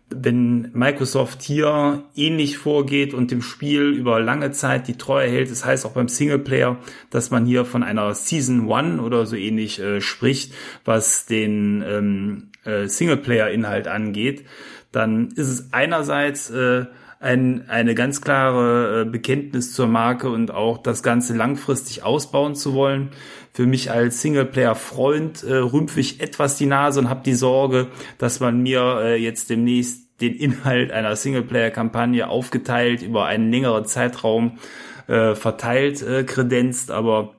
[0.10, 5.66] wenn Microsoft hier ähnlich vorgeht und dem Spiel über lange Zeit die Treue hält, das
[5.66, 6.78] heißt auch beim Singleplayer,
[7.10, 10.54] dass man hier von einer Season One oder so ähnlich äh, spricht,
[10.84, 14.46] was den ähm, äh, Singleplayer-Inhalt angeht,
[14.92, 16.86] dann ist es einerseits äh,
[17.20, 22.74] ein, eine ganz klare äh, Bekenntnis zur Marke und auch das Ganze langfristig ausbauen zu
[22.74, 23.10] wollen.
[23.56, 27.88] Für mich als Singleplayer-Freund äh, rümpfe ich etwas die Nase und habe die Sorge,
[28.18, 34.60] dass man mir äh, jetzt demnächst den Inhalt einer Singleplayer-Kampagne aufgeteilt über einen längeren Zeitraum
[35.08, 37.35] äh, verteilt äh, kredenzt, aber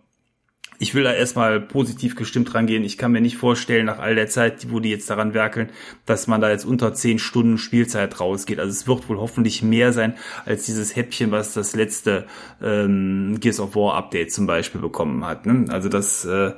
[0.79, 2.85] ich will da erstmal positiv gestimmt rangehen.
[2.85, 5.70] Ich kann mir nicht vorstellen, nach all der Zeit, wo die jetzt daran werkeln,
[6.05, 8.59] dass man da jetzt unter zehn Stunden Spielzeit rausgeht.
[8.59, 10.14] Also es wird wohl hoffentlich mehr sein
[10.45, 12.27] als dieses Häppchen, was das letzte
[12.62, 15.47] ähm, Gears of War Update zum Beispiel bekommen hat.
[15.47, 15.64] Ne?
[15.68, 16.53] Also das äh,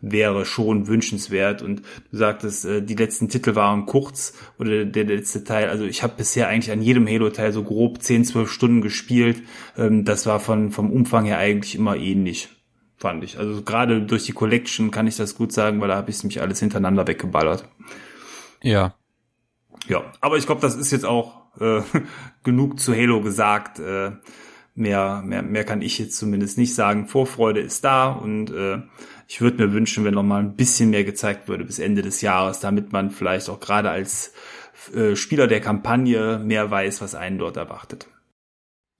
[0.00, 1.62] wäre schon wünschenswert.
[1.62, 5.68] Und du sagtest, äh, die letzten Titel waren kurz oder der, letzte Teil.
[5.68, 9.42] Also ich habe bisher eigentlich an jedem Halo-Teil so grob 10, 12 Stunden gespielt.
[9.76, 12.48] Ähm, das war von vom Umfang her eigentlich immer ähnlich
[12.98, 13.38] fand ich.
[13.38, 16.40] Also gerade durch die Collection kann ich das gut sagen, weil da habe ich mich
[16.40, 17.64] alles hintereinander weggeballert.
[18.62, 18.94] Ja.
[19.86, 21.80] Ja, aber ich glaube, das ist jetzt auch äh,
[22.42, 23.78] genug zu Halo gesagt.
[23.78, 24.12] Äh,
[24.74, 27.06] mehr, mehr, mehr kann ich jetzt zumindest nicht sagen.
[27.06, 28.82] Vorfreude ist da und äh,
[29.28, 32.20] ich würde mir wünschen, wenn noch mal ein bisschen mehr gezeigt würde bis Ende des
[32.20, 34.32] Jahres, damit man vielleicht auch gerade als
[34.94, 38.08] äh, Spieler der Kampagne mehr weiß, was einen dort erwartet.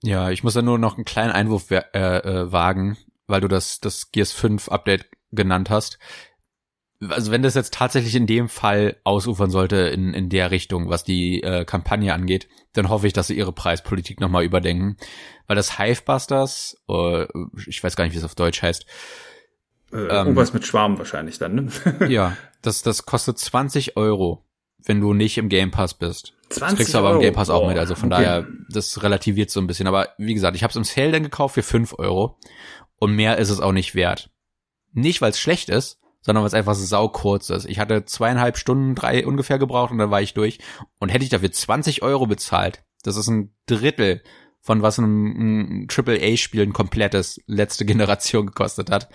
[0.01, 2.97] Ja, ich muss da nur noch einen kleinen Einwurf äh, äh, wagen
[3.29, 5.99] weil du das, das Gears 5 Update genannt hast.
[7.07, 11.05] Also wenn das jetzt tatsächlich in dem Fall ausufern sollte in, in der Richtung, was
[11.05, 14.97] die äh, Kampagne angeht, dann hoffe ich, dass sie ihre Preispolitik nochmal überdenken.
[15.47, 17.25] Weil das Hivebusters, äh,
[17.67, 18.85] ich weiß gar nicht, wie es auf Deutsch heißt.
[19.93, 21.69] Äh, ähm, irgendwas mit Schwarm wahrscheinlich dann, ne?
[22.09, 24.45] ja, das, das kostet 20 Euro,
[24.83, 26.33] wenn du nicht im Game Pass bist.
[26.49, 28.23] 20 das kriegst du aber im Game Pass auch mit, also von okay.
[28.23, 29.87] daher, das relativiert so ein bisschen.
[29.87, 32.37] Aber wie gesagt, ich habe es im Sale dann gekauft für 5 Euro
[32.99, 34.29] und mehr ist es auch nicht wert.
[34.91, 37.65] Nicht, weil es schlecht ist, sondern weil es einfach sau kurz ist.
[37.65, 40.59] Ich hatte zweieinhalb Stunden, drei ungefähr gebraucht und dann war ich durch.
[40.99, 44.21] Und hätte ich dafür 20 Euro bezahlt, das ist ein Drittel
[44.61, 49.09] von was ein, ein AAA-Spiel ein komplettes letzte Generation gekostet hat,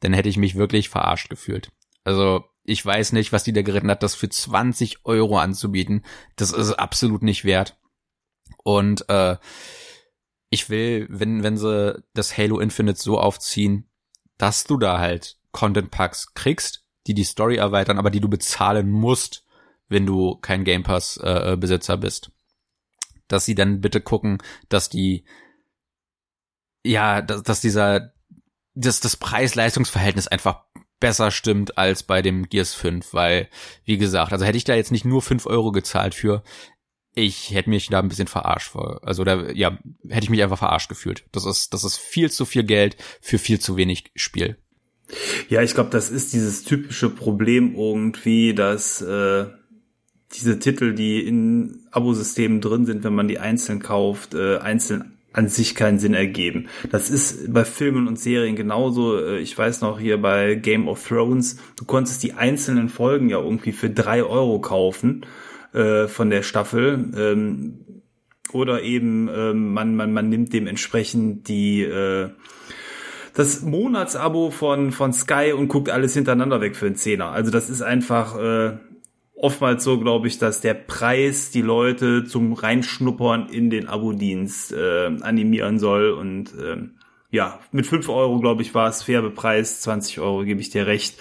[0.00, 1.70] dann hätte ich mich wirklich verarscht gefühlt.
[2.04, 6.04] Also ich weiß nicht, was die da geritten hat, das für 20 Euro anzubieten.
[6.36, 7.76] Das ist absolut nicht wert.
[8.62, 9.36] Und äh,
[10.54, 13.90] ich will, wenn, wenn sie das Halo Infinite so aufziehen,
[14.38, 18.90] dass du da halt Content Packs kriegst, die die Story erweitern, aber die du bezahlen
[18.90, 19.44] musst,
[19.88, 22.30] wenn du kein Game Pass äh, äh, Besitzer bist.
[23.28, 24.38] Dass sie dann bitte gucken,
[24.68, 25.24] dass die
[26.84, 28.12] ja, dass, dass dieser
[28.74, 30.64] dass das Preis-Leistungs-Verhältnis einfach
[31.00, 33.48] besser stimmt als bei dem Gears 5, weil,
[33.84, 36.42] wie gesagt, also hätte ich da jetzt nicht nur 5 Euro gezahlt für,
[37.14, 38.74] ich hätte mich da ein bisschen verarscht.
[39.02, 41.24] Also da, ja, hätte ich mich einfach verarscht gefühlt.
[41.32, 44.56] Das ist, das ist viel zu viel Geld für viel zu wenig Spiel.
[45.48, 49.46] Ja, ich glaube, das ist dieses typische Problem irgendwie, dass äh,
[50.32, 55.48] diese Titel, die in Abosystemen drin sind, wenn man die einzeln kauft, äh, einzeln an
[55.48, 56.68] sich keinen Sinn ergeben.
[56.90, 59.18] Das ist bei Filmen und Serien genauso.
[59.18, 63.38] Äh, ich weiß noch hier bei Game of Thrones, du konntest die einzelnen Folgen ja
[63.38, 65.26] irgendwie für drei Euro kaufen
[65.74, 67.12] äh, von der Staffel.
[67.16, 68.02] Ähm,
[68.52, 72.30] oder eben ähm, man, man, man nimmt dementsprechend die äh,
[73.34, 77.30] das Monatsabo von, von Sky und guckt alles hintereinander weg für einen Zehner.
[77.30, 78.78] Also das ist einfach äh,
[79.34, 85.06] oftmals so, glaube ich, dass der Preis die Leute zum Reinschnuppern in den Abo-Dienst äh,
[85.20, 86.12] animieren soll.
[86.12, 86.76] Und äh,
[87.30, 89.82] ja, mit fünf Euro, glaube ich, war es fair bepreist.
[89.82, 91.18] 20 Euro gebe ich dir recht.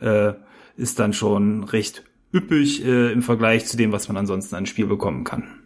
[0.00, 0.32] Äh,
[0.76, 4.86] ist dann schon recht üppig äh, im Vergleich zu dem, was man ansonsten an Spiel
[4.86, 5.62] bekommen kann.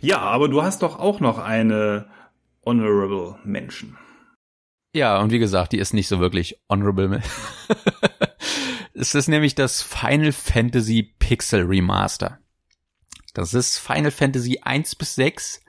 [0.00, 2.06] Ja, aber du hast doch auch noch eine
[2.64, 3.96] Honorable Mention.
[4.94, 7.22] Ja, und wie gesagt, die ist nicht so wirklich honorable.
[8.94, 12.38] es ist nämlich das Final Fantasy Pixel Remaster.
[13.34, 15.64] Das ist Final Fantasy 1 bis 6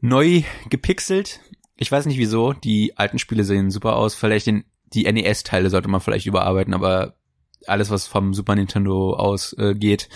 [0.00, 1.40] neu gepixelt.
[1.76, 4.14] Ich weiß nicht wieso, die alten Spiele sehen super aus.
[4.14, 7.17] Vielleicht den, die NES-Teile sollte man vielleicht überarbeiten, aber
[7.66, 10.14] alles, was vom Super Nintendo ausgeht, äh,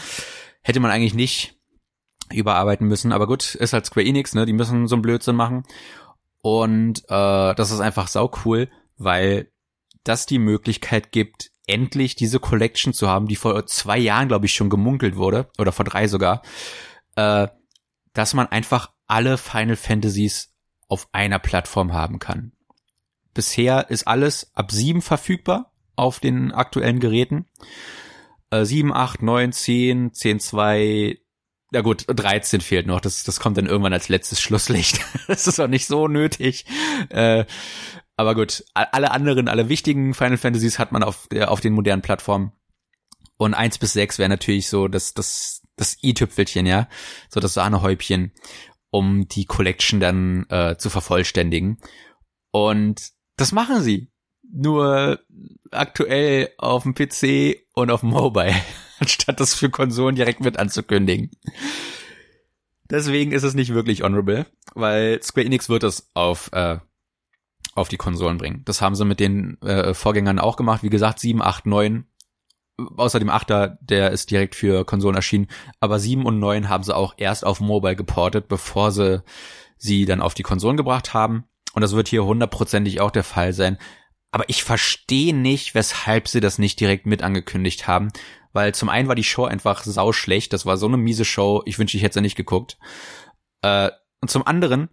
[0.62, 1.58] hätte man eigentlich nicht
[2.32, 3.12] überarbeiten müssen.
[3.12, 4.46] Aber gut, ist halt Square Enix, ne?
[4.46, 5.64] Die müssen so einen Blödsinn machen.
[6.40, 9.50] Und äh, das ist einfach sau cool, weil
[10.04, 14.54] das die Möglichkeit gibt, endlich diese Collection zu haben, die vor zwei Jahren, glaube ich,
[14.54, 16.42] schon gemunkelt wurde, oder vor drei sogar,
[17.14, 17.48] äh,
[18.12, 20.52] dass man einfach alle Final Fantasies
[20.88, 22.52] auf einer Plattform haben kann.
[23.34, 27.46] Bisher ist alles ab sieben verfügbar auf den aktuellen Geräten.
[28.50, 31.18] Äh, 7, 8, 9, 10, 10, 2,
[31.72, 33.00] ja gut, 13 fehlt noch.
[33.00, 35.00] Das, das kommt dann irgendwann als letztes Schlusslicht.
[35.26, 36.66] das ist auch nicht so nötig.
[37.08, 37.44] Äh,
[38.16, 42.02] aber gut, alle anderen, alle wichtigen Final Fantasies hat man auf, der, auf den modernen
[42.02, 42.52] Plattformen.
[43.38, 46.88] Und eins bis sechs wäre natürlich so das, das, das i-Tüpfelchen, ja.
[47.30, 48.32] So das Sahnehäubchen,
[48.90, 51.78] um die Collection dann äh, zu vervollständigen.
[52.52, 54.11] Und das machen sie.
[54.54, 55.18] Nur
[55.70, 58.54] aktuell auf dem PC und auf dem Mobile
[59.00, 61.30] anstatt das für Konsolen direkt mit anzukündigen.
[62.88, 66.78] Deswegen ist es nicht wirklich honorable, weil Square Enix wird es auf, äh,
[67.74, 68.62] auf die Konsolen bringen.
[68.64, 70.82] Das haben sie mit den äh, Vorgängern auch gemacht.
[70.82, 72.06] Wie gesagt, 7, 8, 9.
[72.96, 75.48] Außer dem 8er, der ist direkt für Konsolen erschienen.
[75.80, 79.22] Aber 7 und 9 haben sie auch erst auf Mobile geportet, bevor sie
[79.78, 81.44] sie dann auf die Konsolen gebracht haben.
[81.72, 83.78] Und das wird hier hundertprozentig auch der Fall sein.
[84.32, 88.08] Aber ich verstehe nicht, weshalb sie das nicht direkt mit angekündigt haben,
[88.52, 91.62] weil zum einen war die Show einfach sau schlecht, das war so eine miese Show,
[91.66, 92.78] ich wünsche, ich hätte sie nicht geguckt.
[93.62, 94.88] Äh, und zum anderen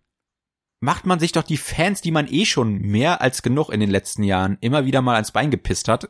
[0.81, 3.89] macht man sich doch die Fans, die man eh schon mehr als genug in den
[3.89, 6.09] letzten Jahren immer wieder mal ans Bein gepisst hat,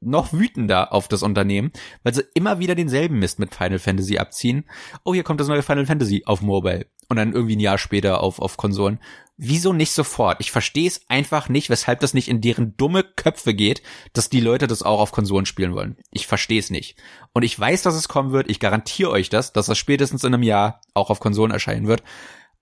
[0.00, 4.64] noch wütender auf das Unternehmen, weil sie immer wieder denselben Mist mit Final Fantasy abziehen.
[5.04, 8.22] Oh, hier kommt das neue Final Fantasy auf Mobile und dann irgendwie ein Jahr später
[8.22, 9.00] auf, auf Konsolen.
[9.42, 10.36] Wieso nicht sofort?
[10.40, 13.82] Ich verstehe es einfach nicht, weshalb das nicht in deren dumme Köpfe geht,
[14.12, 15.96] dass die Leute das auch auf Konsolen spielen wollen.
[16.10, 16.98] Ich verstehe es nicht.
[17.32, 18.50] Und ich weiß, dass es kommen wird.
[18.50, 22.02] Ich garantiere euch das, dass das spätestens in einem Jahr auch auf Konsolen erscheinen wird.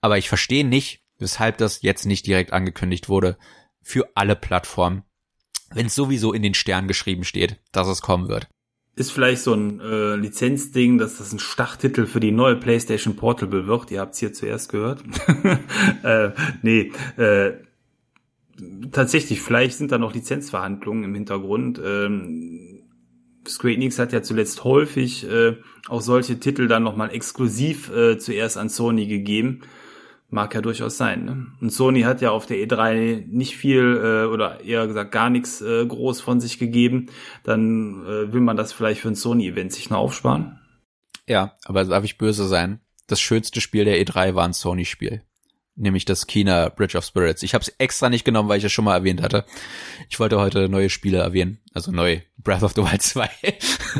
[0.00, 3.38] Aber ich verstehe nicht, weshalb das jetzt nicht direkt angekündigt wurde
[3.82, 5.02] für alle Plattformen,
[5.70, 8.48] wenn es sowieso in den Sternen geschrieben steht, dass es kommen wird
[8.98, 13.66] ist vielleicht so ein äh, Lizenzding, dass das ein Starttitel für die neue PlayStation Portable
[13.66, 13.90] wird.
[13.90, 15.02] Ihr habt es hier zuerst gehört.
[16.02, 16.30] äh,
[16.62, 17.52] nee, äh,
[18.90, 21.80] tatsächlich, vielleicht sind da noch Lizenzverhandlungen im Hintergrund.
[21.84, 22.82] Ähm,
[23.46, 25.56] Square Enix hat ja zuletzt häufig äh,
[25.88, 29.60] auch solche Titel dann nochmal exklusiv äh, zuerst an Sony gegeben.
[30.30, 31.24] Mag ja durchaus sein.
[31.24, 31.46] Ne?
[31.60, 35.62] Und Sony hat ja auf der E3 nicht viel äh, oder eher gesagt gar nichts
[35.62, 37.06] äh, groß von sich gegeben.
[37.44, 40.60] Dann äh, will man das vielleicht für ein Sony-Event sich noch aufsparen.
[41.26, 42.80] Ja, aber darf ich böse sein?
[43.06, 45.22] Das schönste Spiel der E3 war ein Sony-Spiel.
[45.76, 47.42] Nämlich das Kina Bridge of Spirits.
[47.42, 49.46] Ich habe es extra nicht genommen, weil ich es schon mal erwähnt hatte.
[50.10, 51.60] Ich wollte heute neue Spiele erwähnen.
[51.72, 53.30] Also neu Breath of the Wild 2.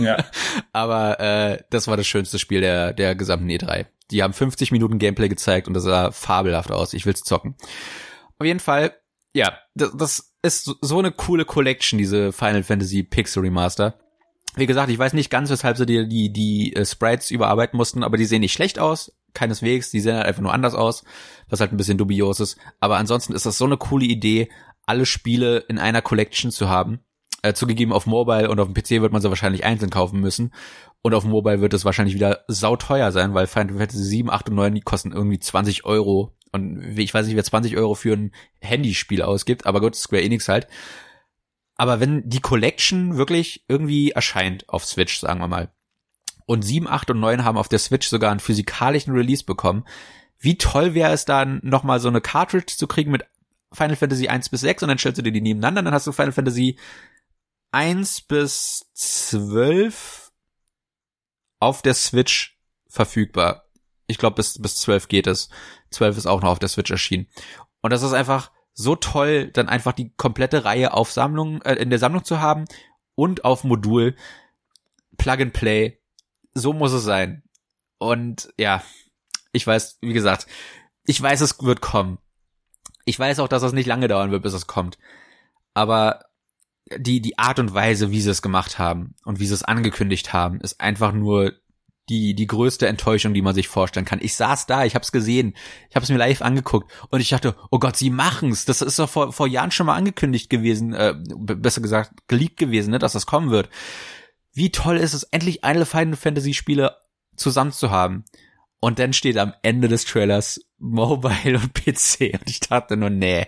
[0.00, 0.16] ja.
[0.72, 3.86] aber äh, das war das schönste Spiel der, der gesamten E3.
[4.10, 6.94] Die haben 50 Minuten Gameplay gezeigt und das sah fabelhaft aus.
[6.94, 7.56] Ich will's zocken.
[8.38, 8.94] Auf jeden Fall,
[9.34, 13.98] ja, das, das ist so eine coole Collection, diese Final Fantasy Pixel Remaster.
[14.56, 18.02] Wie gesagt, ich weiß nicht ganz, weshalb sie die, die, die äh, Sprites überarbeiten mussten,
[18.02, 19.12] aber die sehen nicht schlecht aus.
[19.34, 21.04] Keineswegs, die sehen halt einfach nur anders aus,
[21.48, 22.56] was halt ein bisschen dubios ist.
[22.80, 24.48] Aber ansonsten ist das so eine coole Idee,
[24.86, 27.00] alle Spiele in einer Collection zu haben.
[27.42, 30.52] Äh, zugegeben auf Mobile und auf dem PC wird man sie wahrscheinlich einzeln kaufen müssen.
[31.02, 34.56] Und auf Mobile wird es wahrscheinlich wieder sauteuer sein, weil Final Fantasy 7, 8 und
[34.56, 38.32] 9, die kosten irgendwie 20 Euro Und ich weiß nicht, wer 20 Euro für ein
[38.60, 40.66] Handyspiel ausgibt, aber gut, Square Enix halt.
[41.76, 45.70] Aber wenn die Collection wirklich irgendwie erscheint auf Switch, sagen wir mal,
[46.46, 49.84] und 7, 8 und 9 haben auf der Switch sogar einen physikalischen Release bekommen,
[50.38, 53.24] wie toll wäre es dann, nochmal so eine Cartridge zu kriegen mit
[53.72, 56.12] Final Fantasy 1 bis 6 und dann stellst du dir die nebeneinander, dann hast du
[56.12, 56.78] Final Fantasy
[57.70, 60.27] 1 bis 12
[61.60, 63.64] auf der Switch verfügbar.
[64.06, 65.48] Ich glaube, bis, bis 12 geht es.
[65.90, 67.28] 12 ist auch noch auf der Switch erschienen.
[67.80, 71.90] Und das ist einfach so toll, dann einfach die komplette Reihe auf Sammlung, äh, in
[71.90, 72.64] der Sammlung zu haben
[73.14, 74.16] und auf Modul
[75.16, 76.00] Plug and Play.
[76.54, 77.42] So muss es sein.
[77.98, 78.82] Und ja,
[79.52, 80.46] ich weiß, wie gesagt,
[81.04, 82.18] ich weiß, es wird kommen.
[83.04, 84.98] Ich weiß auch, dass es nicht lange dauern wird, bis es kommt.
[85.74, 86.26] Aber
[86.96, 90.32] die, die Art und Weise, wie sie es gemacht haben und wie sie es angekündigt
[90.32, 91.52] haben, ist einfach nur
[92.08, 94.20] die, die größte Enttäuschung, die man sich vorstellen kann.
[94.22, 95.54] Ich saß da, ich hab's gesehen,
[95.90, 98.64] ich hab's mir live angeguckt und ich dachte, oh Gott, sie machen's.
[98.64, 102.90] Das ist doch vor, vor Jahren schon mal angekündigt gewesen, äh, besser gesagt, geleakt gewesen,
[102.90, 103.68] ne, dass das kommen wird.
[104.54, 106.96] Wie toll ist es, endlich eine Final Fantasy Spiele
[107.36, 108.24] zusammen zu haben.
[108.80, 112.38] Und dann steht am Ende des Trailers Mobile und PC.
[112.40, 113.46] Und ich dachte nur, nee,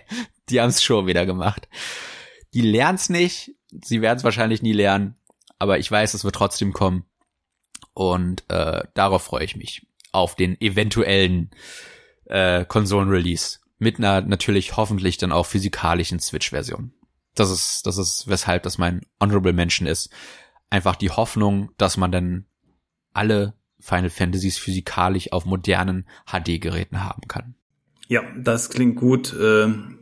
[0.49, 1.67] die haben's schon wieder gemacht.
[2.53, 5.15] Die lernt's nicht, sie werden's wahrscheinlich nie lernen,
[5.59, 7.05] aber ich weiß, es wird trotzdem kommen.
[7.93, 9.85] Und äh, darauf freue ich mich.
[10.11, 11.51] Auf den eventuellen
[12.25, 13.59] äh, Konsolen-Release.
[13.77, 16.93] Mit einer natürlich hoffentlich dann auch physikalischen Switch-Version.
[17.35, 20.09] Das ist, das ist, weshalb das mein Honorable Mention ist.
[20.69, 22.45] Einfach die Hoffnung, dass man dann
[23.13, 27.55] alle Final Fantasies physikalisch auf modernen HD-Geräten haben kann.
[28.07, 29.33] Ja, das klingt gut.
[29.39, 30.00] Ähm,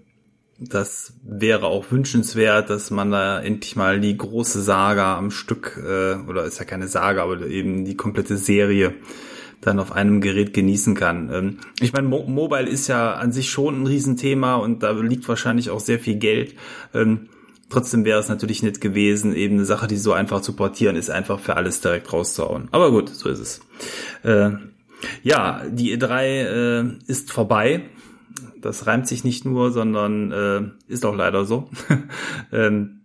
[0.59, 6.15] das wäre auch wünschenswert, dass man da endlich mal die große Saga am Stück, äh,
[6.27, 8.93] oder ist ja keine Saga, aber eben die komplette Serie
[9.61, 11.29] dann auf einem Gerät genießen kann.
[11.31, 15.27] Ähm, ich meine, Mo Mobile ist ja an sich schon ein Riesenthema und da liegt
[15.27, 16.55] wahrscheinlich auch sehr viel Geld.
[16.93, 17.29] Ähm,
[17.69, 21.09] trotzdem wäre es natürlich nett gewesen, eben eine Sache, die so einfach zu portieren ist,
[21.09, 22.67] einfach für alles direkt rauszuhauen.
[22.71, 23.61] Aber gut, so ist es.
[24.23, 24.51] Äh,
[25.23, 27.83] ja, die E3 äh, ist vorbei
[28.61, 31.69] das reimt sich nicht nur, sondern äh, ist auch leider so.
[32.51, 33.01] ähm,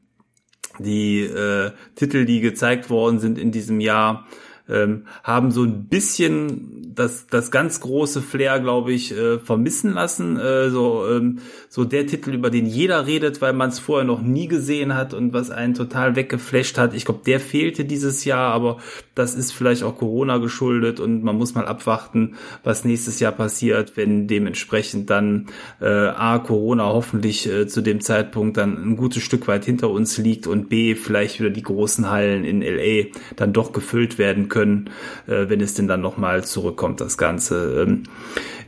[0.78, 4.26] die äh, Titel, die gezeigt worden sind in diesem Jahr,
[4.68, 10.38] ähm, haben so ein bisschen das, das ganz große Flair, glaube ich, äh, vermissen lassen.
[10.38, 11.38] Äh, so, ähm,
[11.68, 15.12] so der Titel, über den jeder redet, weil man es vorher noch nie gesehen hat
[15.12, 16.94] und was einen total weggeflasht hat.
[16.94, 18.78] Ich glaube, der fehlte dieses Jahr, aber
[19.14, 23.96] das ist vielleicht auch Corona geschuldet und man muss mal abwarten, was nächstes Jahr passiert,
[23.96, 25.46] wenn dementsprechend dann
[25.80, 30.16] äh, A, Corona hoffentlich äh, zu dem Zeitpunkt dann ein gutes Stück weit hinter uns
[30.18, 35.48] liegt und B, vielleicht wieder die großen Hallen in LA dann doch gefüllt werden äh,
[35.48, 37.82] wenn es denn dann nochmal zurückkommt, das Ganze.
[37.82, 38.04] Ähm,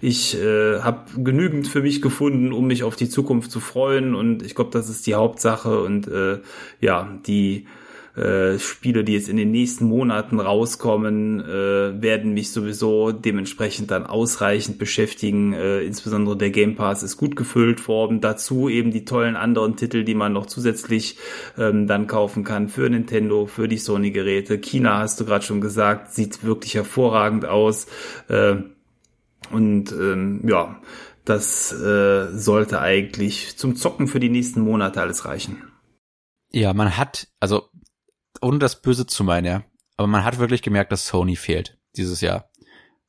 [0.01, 4.43] ich äh, habe genügend für mich gefunden, um mich auf die Zukunft zu freuen und
[4.43, 6.41] ich glaube, das ist die Hauptsache und äh,
[6.81, 7.67] ja, die
[8.17, 14.07] äh, Spiele, die jetzt in den nächsten Monaten rauskommen, äh, werden mich sowieso dementsprechend dann
[14.07, 15.53] ausreichend beschäftigen.
[15.53, 18.21] Äh, insbesondere der Game Pass ist gut gefüllt worden.
[18.21, 21.19] Dazu eben die tollen anderen Titel, die man noch zusätzlich
[21.59, 24.59] ähm, dann kaufen kann für Nintendo, für die Sony-Geräte.
[24.59, 27.87] China hast du gerade schon gesagt, sieht wirklich hervorragend aus.
[28.29, 28.57] Äh,
[29.51, 30.81] und ähm, ja,
[31.27, 35.63] das äh, sollte eigentlich zum Zocken für die nächsten Monate alles reichen.
[36.51, 37.69] Ja, man hat, also
[38.43, 39.63] ohne das Böse zu meinen, ja.
[39.97, 42.51] Aber man hat wirklich gemerkt, dass Sony fehlt dieses Jahr.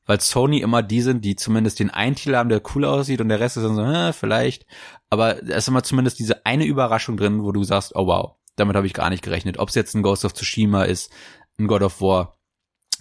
[0.06, 3.28] Weil Sony immer die sind, die zumindest den einen Titel haben, der cool aussieht und
[3.28, 4.64] der Rest ist dann so, äh, vielleicht.
[5.10, 8.74] Aber da ist immer zumindest diese eine Überraschung drin, wo du sagst, oh wow, damit
[8.74, 9.58] habe ich gar nicht gerechnet.
[9.58, 11.12] Ob es jetzt ein Ghost of Tsushima ist,
[11.58, 12.38] ein God of War.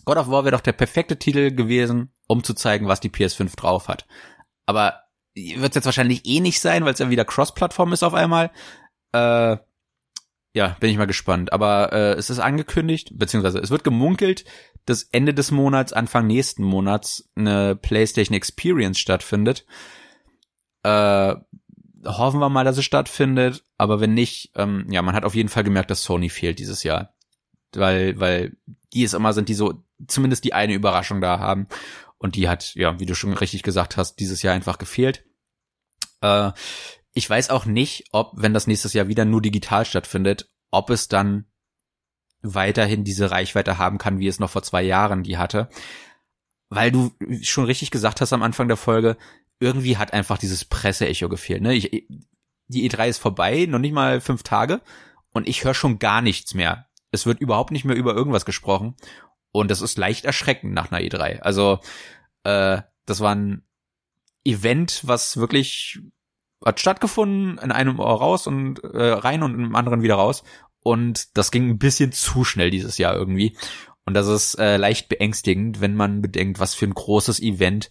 [0.03, 3.55] God of War wäre doch der perfekte Titel gewesen, um zu zeigen, was die PS5
[3.55, 4.05] drauf hat.
[4.65, 5.01] Aber
[5.33, 8.51] wird es jetzt wahrscheinlich eh nicht sein, weil es ja wieder Cross-Plattform ist auf einmal.
[9.13, 9.57] Äh,
[10.57, 11.53] ja, bin ich mal gespannt.
[11.53, 14.43] Aber äh, es ist angekündigt, beziehungsweise es wird gemunkelt,
[14.85, 19.67] dass Ende des Monats, Anfang nächsten Monats eine PlayStation Experience stattfindet.
[20.81, 21.35] Äh,
[22.05, 23.63] hoffen wir mal, dass es stattfindet.
[23.77, 26.81] Aber wenn nicht, ähm, ja, man hat auf jeden Fall gemerkt, dass Sony fehlt dieses
[26.81, 27.13] Jahr.
[27.73, 28.57] Weil, weil
[28.93, 31.67] die es immer sind, die so zumindest die eine Überraschung da haben.
[32.17, 35.23] Und die hat, ja, wie du schon richtig gesagt hast, dieses Jahr einfach gefehlt.
[36.21, 36.51] Äh,
[37.17, 41.07] ich weiß auch nicht, ob, wenn das nächstes Jahr wieder nur digital stattfindet, ob es
[41.07, 41.45] dann
[42.43, 45.67] weiterhin diese Reichweite haben kann, wie es noch vor zwei Jahren die hatte.
[46.69, 47.11] Weil du
[47.41, 49.17] schon richtig gesagt hast am Anfang der Folge,
[49.59, 51.63] irgendwie hat einfach dieses Presseecho gefehlt.
[51.63, 51.73] Ne?
[51.73, 52.07] Ich,
[52.67, 54.81] die E3 ist vorbei, noch nicht mal fünf Tage,
[55.31, 56.87] und ich höre schon gar nichts mehr.
[57.09, 58.95] Es wird überhaupt nicht mehr über irgendwas gesprochen.
[59.51, 61.39] Und das ist leicht erschreckend nach einer E3.
[61.39, 61.79] Also,
[62.43, 63.65] äh, das waren
[64.43, 65.99] Event, was wirklich
[66.65, 70.43] hat stattgefunden, in einem Ohr raus und äh, rein und im anderen wieder raus.
[70.81, 73.57] Und das ging ein bisschen zu schnell dieses Jahr irgendwie.
[74.05, 77.89] Und das ist äh, leicht beängstigend, wenn man bedenkt, was für ein großes Event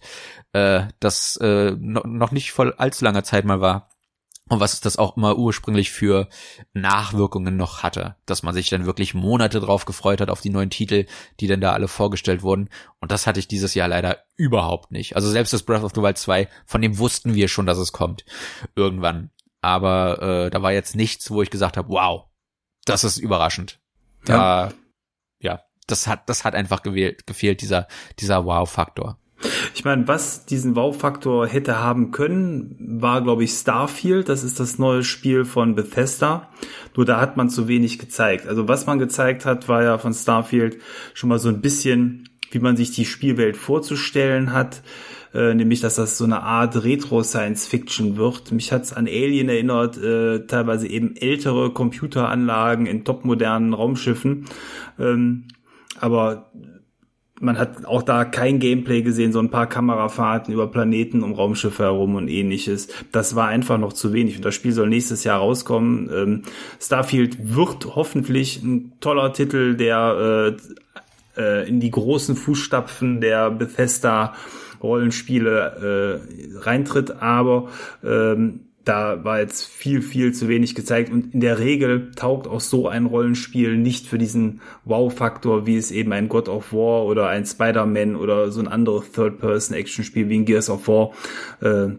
[0.51, 3.89] äh, das äh, no noch nicht vor allzu langer Zeit mal war.
[4.49, 6.29] Und was das auch immer ursprünglich für
[6.73, 10.69] Nachwirkungen noch hatte, dass man sich dann wirklich Monate drauf gefreut hat auf die neuen
[10.69, 11.05] Titel,
[11.39, 12.69] die dann da alle vorgestellt wurden.
[12.99, 15.15] Und das hatte ich dieses Jahr leider überhaupt nicht.
[15.15, 17.91] Also selbst das Breath of the Wild 2, von dem wussten wir schon, dass es
[17.91, 18.25] kommt.
[18.75, 19.31] Irgendwann.
[19.61, 22.27] Aber äh, da war jetzt nichts, wo ich gesagt habe, wow,
[22.85, 23.79] das ist überraschend.
[24.23, 24.73] Da, ja,
[25.39, 27.87] ja das hat, das hat einfach gewählt, gefehlt, dieser,
[28.19, 29.19] dieser Wow-Faktor.
[29.75, 34.29] Ich meine, was diesen Wow-Faktor hätte haben können, war, glaube ich, Starfield.
[34.29, 36.49] Das ist das neue Spiel von Bethesda.
[36.95, 38.47] Nur da hat man zu wenig gezeigt.
[38.47, 40.77] Also was man gezeigt hat, war ja von Starfield
[41.13, 44.81] schon mal so ein bisschen, wie man sich die Spielwelt vorzustellen hat.
[45.33, 48.51] Äh, nämlich, dass das so eine Art Retro-Science-Fiction wird.
[48.51, 54.45] Mich hat's an Alien erinnert, äh, teilweise eben ältere Computeranlagen in topmodernen Raumschiffen.
[54.97, 55.43] Ähm,
[55.99, 56.51] aber
[57.39, 61.83] man hat auch da kein Gameplay gesehen, so ein paar Kamerafahrten über Planeten um Raumschiffe
[61.83, 62.87] herum und ähnliches.
[63.11, 64.37] Das war einfach noch zu wenig.
[64.37, 66.09] Und das Spiel soll nächstes Jahr rauskommen.
[66.13, 66.41] Ähm,
[66.79, 70.55] Starfield wird hoffentlich ein toller Titel, der
[71.37, 74.33] äh, äh, in die großen Fußstapfen der Bethesda
[74.81, 77.69] Rollenspiele äh, reintritt, aber
[78.03, 81.11] ähm, da war jetzt viel, viel zu wenig gezeigt.
[81.11, 85.91] Und in der Regel taugt auch so ein Rollenspiel nicht für diesen Wow-Faktor, wie es
[85.91, 90.45] eben ein God of War oder ein Spider-Man oder so ein anderes Third-Person-Action-Spiel wie ein
[90.45, 91.11] Gears of War
[91.61, 91.89] äh,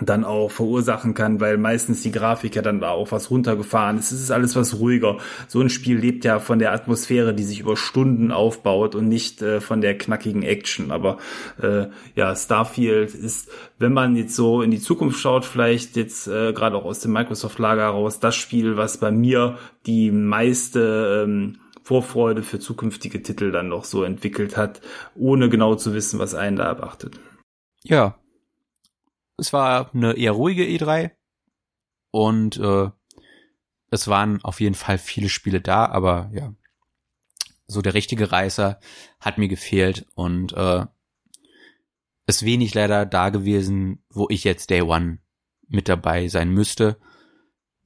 [0.00, 4.12] dann auch verursachen kann, weil meistens die Grafik ja dann da auch was runtergefahren ist.
[4.12, 5.18] Es ist alles was ruhiger.
[5.48, 9.42] So ein Spiel lebt ja von der Atmosphäre, die sich über Stunden aufbaut und nicht
[9.42, 10.90] äh, von der knackigen Action.
[10.90, 11.18] Aber
[11.60, 16.52] äh, ja, Starfield ist, wenn man jetzt so in die Zukunft schaut, vielleicht jetzt äh,
[16.52, 22.42] gerade auch aus dem Microsoft-Lager heraus, das Spiel, was bei mir die meiste ähm, Vorfreude
[22.42, 24.80] für zukünftige Titel dann noch so entwickelt hat,
[25.14, 27.20] ohne genau zu wissen, was einen da erwartet.
[27.84, 28.16] Ja,
[29.36, 31.10] es war eine eher ruhige E3
[32.10, 32.90] und äh,
[33.90, 36.54] es waren auf jeden Fall viele Spiele da, aber ja,
[37.66, 38.80] so der richtige Reißer
[39.20, 40.86] hat mir gefehlt und äh,
[42.26, 45.18] es wenig leider da gewesen, wo ich jetzt Day One
[45.68, 46.98] mit dabei sein müsste.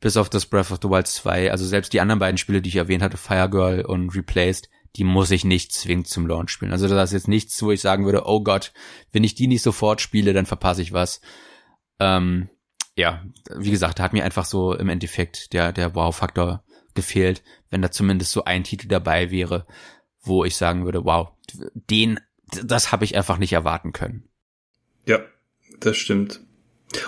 [0.01, 2.71] Bis auf das Breath of the Wild 2, also selbst die anderen beiden Spiele, die
[2.71, 6.73] ich erwähnt hatte, Fire Girl und Replaced, die muss ich nicht zwingend zum Launch spielen.
[6.73, 8.73] Also das ist jetzt nichts, wo ich sagen würde, oh Gott,
[9.13, 11.21] wenn ich die nicht sofort spiele, dann verpasse ich was.
[11.99, 12.49] Ähm,
[12.97, 13.25] ja,
[13.55, 16.65] wie gesagt, da hat mir einfach so im Endeffekt der, der Wow-Faktor
[16.95, 19.67] gefehlt, wenn da zumindest so ein Titel dabei wäre,
[20.23, 21.31] wo ich sagen würde, wow,
[21.75, 22.19] den,
[22.65, 24.29] das habe ich einfach nicht erwarten können.
[25.07, 25.21] Ja,
[25.79, 26.41] das stimmt.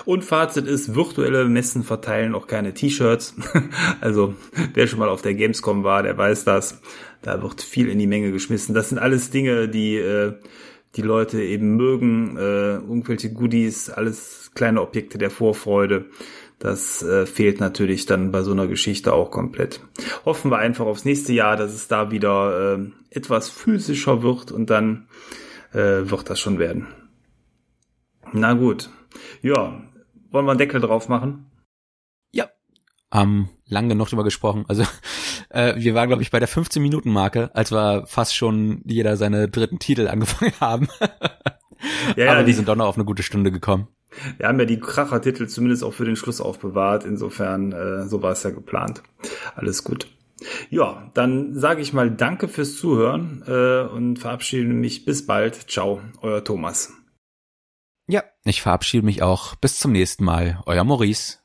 [0.05, 3.35] Und Fazit ist, virtuelle Messen verteilen auch keine T-Shirts.
[4.01, 4.35] also
[4.73, 6.81] wer schon mal auf der Gamescom war, der weiß das.
[7.21, 8.75] Da wird viel in die Menge geschmissen.
[8.75, 10.33] Das sind alles Dinge, die äh,
[10.95, 12.37] die Leute eben mögen.
[12.37, 16.05] Äh, irgendwelche Goodies, alles kleine Objekte der Vorfreude.
[16.59, 19.81] Das äh, fehlt natürlich dann bei so einer Geschichte auch komplett.
[20.23, 24.69] Hoffen wir einfach aufs nächste Jahr, dass es da wieder äh, etwas physischer wird und
[24.69, 25.07] dann
[25.73, 26.87] äh, wird das schon werden.
[28.31, 28.89] Na gut.
[29.41, 29.81] Ja,
[30.31, 31.45] wollen wir einen Deckel drauf machen?
[32.31, 32.49] Ja.
[33.13, 34.65] Ähm, lang genug drüber gesprochen.
[34.67, 34.83] Also
[35.49, 39.79] äh, wir waren, glaube ich, bei der 15-Minuten-Marke, als wir fast schon jeder seine dritten
[39.79, 40.87] Titel angefangen haben.
[42.15, 43.87] ja, Aber ja, die, die sind doch noch auf eine gute Stunde gekommen.
[44.37, 47.03] Wir haben ja die Kracher-Titel zumindest auch für den Schluss aufbewahrt.
[47.05, 49.01] Insofern, äh, so war es ja geplant.
[49.55, 50.07] Alles gut.
[50.69, 55.69] Ja, dann sage ich mal Danke fürs Zuhören äh, und verabschiede mich bis bald.
[55.69, 56.93] Ciao, euer Thomas.
[58.07, 59.55] Ja, ich verabschiede mich auch.
[59.55, 60.61] Bis zum nächsten Mal.
[60.65, 61.37] Euer Maurice.